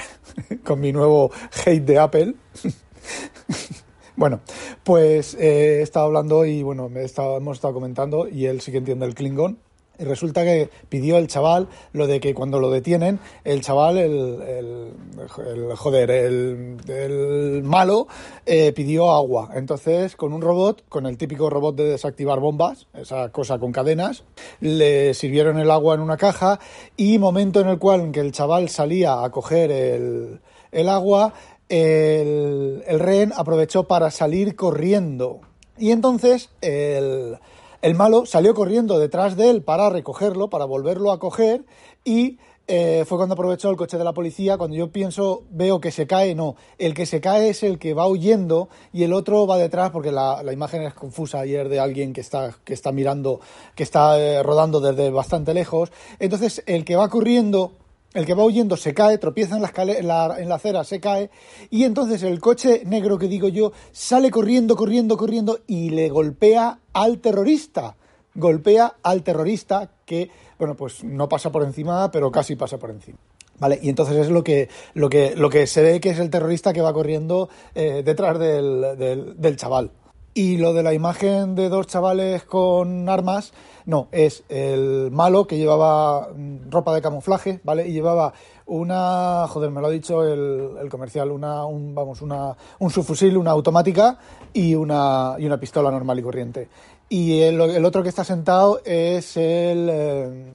con 0.65 0.81
mi 0.81 0.93
nuevo 0.93 1.31
hate 1.65 1.85
de 1.85 1.99
Apple. 1.99 2.35
bueno, 4.17 4.41
pues 4.85 5.35
eh, 5.35 5.79
he 5.79 5.83
estado 5.83 6.07
hablando 6.07 6.45
y 6.45 6.63
bueno, 6.63 6.89
me 6.89 7.01
he 7.01 7.05
estado, 7.05 7.37
hemos 7.37 7.59
estado 7.59 7.75
comentando 7.75 8.29
y 8.29 8.47
él 8.47 8.61
sí 8.61 8.73
que 8.73 8.79
entiende 8.79 9.07
el 9.07 9.15
Klingon 9.15 9.59
resulta 9.99 10.45
que 10.45 10.69
pidió 10.89 11.19
el 11.19 11.29
chaval 11.29 11.69
lo 11.93 12.07
de 12.07 12.21
que 12.21 12.35
cuando 12.35 12.61
lo 12.61 12.71
detienen, 12.71 13.21
el 13.45 13.61
chaval, 13.63 13.99
el, 13.99 14.43
el, 14.43 15.77
joder, 15.77 16.11
el, 16.11 16.77
el 16.89 17.63
malo, 17.65 18.07
eh, 18.45 18.73
pidió 18.73 19.13
agua. 19.13 19.51
Entonces, 19.55 20.17
con 20.17 20.33
un 20.33 20.43
robot, 20.43 20.85
con 20.89 21.07
el 21.07 21.17
típico 21.17 21.51
robot 21.51 21.77
de 21.77 21.85
desactivar 21.85 22.41
bombas, 22.41 22.87
esa 22.95 23.31
cosa 23.31 23.59
con 23.59 23.73
cadenas, 23.73 24.25
le 24.61 25.15
sirvieron 25.15 25.59
el 25.59 25.71
agua 25.71 25.95
en 25.95 26.01
una 26.01 26.17
caja 26.17 26.61
y 26.97 27.19
momento 27.19 27.61
en 27.61 27.69
el 27.69 27.79
cual 27.79 28.11
que 28.13 28.21
el 28.21 28.33
chaval 28.33 28.69
salía 28.69 29.25
a 29.25 29.31
coger 29.31 29.71
el, 29.71 30.41
el 30.73 30.89
agua, 30.89 31.33
el, 31.69 32.85
el 32.87 33.01
rehén 33.01 33.33
aprovechó 33.37 33.85
para 33.85 34.11
salir 34.11 34.57
corriendo. 34.57 35.41
Y 35.79 35.91
entonces 35.91 36.51
el 36.61 37.39
el 37.83 37.95
malo 37.95 38.27
salió 38.27 38.55
corriendo 38.55 38.99
detrás 38.99 39.37
de 39.37 39.51
él 39.51 39.63
para 39.63 39.91
recogerlo, 39.91 40.49
para 40.51 40.65
volverlo 40.65 41.13
a 41.13 41.19
coger 41.19 41.65
y 42.05 42.39
eh, 42.69 43.05
fue 43.07 43.17
cuando 43.17 43.35
aprovechó 43.35 43.71
el 43.71 43.77
coche 43.77 43.97
de 43.97 44.05
la 44.05 44.13
policía. 44.13 44.59
Cuando 44.59 44.77
yo 44.77 44.91
pienso, 44.91 45.45
veo 45.51 45.81
que 45.81 45.93
se 45.93 46.07
cae, 46.07 46.35
no. 46.35 46.57
El 46.79 46.95
que 46.95 47.07
se 47.07 47.21
cae 47.21 47.51
es 47.51 47.63
el 47.63 47.79
que 47.79 47.95
va 47.95 48.09
huyendo 48.09 48.69
y 48.93 49.05
el 49.05 49.13
otro 49.13 49.47
va 49.47 49.57
detrás 49.57 49.91
porque 49.91 50.11
la, 50.11 50.43
la 50.43 50.53
imagen 50.53 50.83
es 50.83 50.95
confusa 50.95 51.41
ayer 51.41 51.69
de 51.69 51.79
alguien 51.79 52.13
que 52.13 52.21
está, 52.21 52.57
que 52.65 52.75
está 52.75 52.91
mirando, 52.91 53.41
que 53.75 53.85
está 53.85 54.19
eh, 54.19 54.43
rodando 54.43 54.81
desde 54.81 55.11
bastante 55.11 55.55
lejos. 55.55 55.93
Entonces, 56.19 56.63
el 56.67 56.85
que 56.85 56.97
va 56.97 57.09
corriendo 57.09 57.73
el 58.17 58.25
que 58.25 58.33
va 58.33 58.45
huyendo 58.45 58.79
se 58.79 58.95
cae, 58.95 59.19
tropieza 59.19 59.57
en 59.57 59.63
la, 60.09 60.55
acera, 60.55 60.85
se 60.85 61.01
cae, 61.01 61.31
y 61.71 61.85
entonces 61.85 62.23
el 62.23 62.41
coche 62.41 62.83
negro 62.87 63.19
que 63.19 63.29
digo 63.29 63.49
yo 63.49 63.73
sale 63.93 64.31
corriendo, 64.31 64.75
corriendo, 64.75 65.19
corriendo 65.19 65.61
y 65.67 65.91
le 65.91 66.09
golpea 66.09 66.79
al 66.95 67.19
terrorista. 67.19 67.95
Golpea 68.35 68.97
al 69.03 69.23
terrorista 69.23 69.91
que, 70.07 70.31
bueno, 70.59 70.75
pues 70.75 71.05
no 71.05 71.29
pasa 71.29 71.53
por 71.53 71.63
encima, 71.63 72.11
pero 72.11 72.31
casi 72.31 72.57
pasa 72.57 72.79
por 72.79 72.91
encima. 72.91 73.19
¿Vale? 73.59 73.79
Y 73.83 73.91
entonces 73.91 74.17
es 74.17 74.31
lo 74.31 74.43
que, 74.43 74.69
lo 74.95 75.09
que, 75.09 75.35
lo 75.37 75.49
que 75.51 75.67
se 75.67 75.83
ve 75.83 76.01
que 76.01 76.11
es 76.11 76.19
el 76.19 76.31
terrorista 76.31 76.73
que 76.73 76.83
va 76.83 76.93
corriendo 76.93 77.49
eh, 77.75 78.03
detrás 78.05 78.39
del, 78.39 79.35
del 79.39 79.57
chaval. 79.57 79.91
Y 80.39 80.59
lo 80.59 80.75
de 80.75 80.83
la 80.83 80.93
imagen 80.93 81.55
de 81.55 81.71
dos 81.71 81.87
chavales 81.87 82.45
con 82.45 83.09
armas, 83.09 83.55
no, 83.87 84.09
es 84.13 84.45
el 84.51 85.11
malo 85.11 85.47
que 85.47 85.57
llevaba 85.57 86.29
mm, 86.29 86.71
ropa 86.71 86.95
de 86.95 87.01
camuflaje, 87.01 87.59
¿vale? 87.65 87.89
Y 87.89 87.93
llevaba 87.93 88.35
una, 88.67 89.47
joder, 89.49 89.71
me 89.71 89.81
lo 89.81 89.87
ha 89.87 89.91
dicho 89.91 90.23
el, 90.23 90.77
el 90.79 90.91
comercial, 90.91 91.31
una, 91.31 91.65
un, 91.65 91.95
vamos, 91.95 92.21
una, 92.21 92.55
un 92.81 92.91
subfusil, 92.91 93.35
una 93.39 93.53
automática 93.53 94.19
y 94.53 94.75
una, 94.75 95.37
y 95.39 95.47
una 95.47 95.59
pistola 95.59 95.91
normal 95.91 96.19
y 96.19 96.23
corriente. 96.23 96.69
Y 97.09 97.41
el, 97.41 97.59
el 97.59 97.85
otro 97.87 98.03
que 98.03 98.11
está 98.11 98.23
sentado 98.23 98.83
es 98.85 99.39
el, 99.39 99.89
eh, 99.91 100.53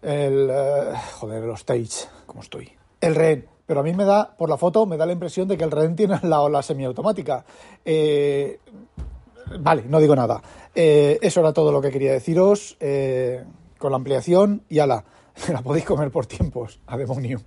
el, 0.00 0.48
eh, 0.50 0.94
joder, 1.20 1.42
los 1.42 1.60
stage, 1.60 2.08
¿cómo 2.24 2.40
estoy? 2.40 2.72
El 2.98 3.14
rehén 3.14 3.51
pero 3.66 3.80
a 3.80 3.82
mí 3.82 3.92
me 3.92 4.04
da, 4.04 4.34
por 4.36 4.48
la 4.48 4.56
foto, 4.56 4.86
me 4.86 4.96
da 4.96 5.06
la 5.06 5.12
impresión 5.12 5.48
de 5.48 5.56
que 5.56 5.64
el 5.64 5.70
rehén 5.70 5.96
tiene 5.96 6.18
la 6.22 6.40
ola 6.40 6.62
semiautomática. 6.62 7.44
Eh, 7.84 8.58
vale, 9.60 9.84
no 9.88 10.00
digo 10.00 10.16
nada. 10.16 10.42
Eh, 10.74 11.18
eso 11.22 11.40
era 11.40 11.52
todo 11.52 11.70
lo 11.70 11.80
que 11.80 11.90
quería 11.90 12.12
deciros 12.12 12.76
eh, 12.80 13.44
con 13.78 13.92
la 13.92 13.96
ampliación 13.96 14.62
y 14.68 14.78
ala, 14.78 15.04
la 15.52 15.62
podéis 15.62 15.84
comer 15.84 16.10
por 16.10 16.26
tiempos, 16.26 16.80
a 16.86 16.96
demonio. 16.96 17.40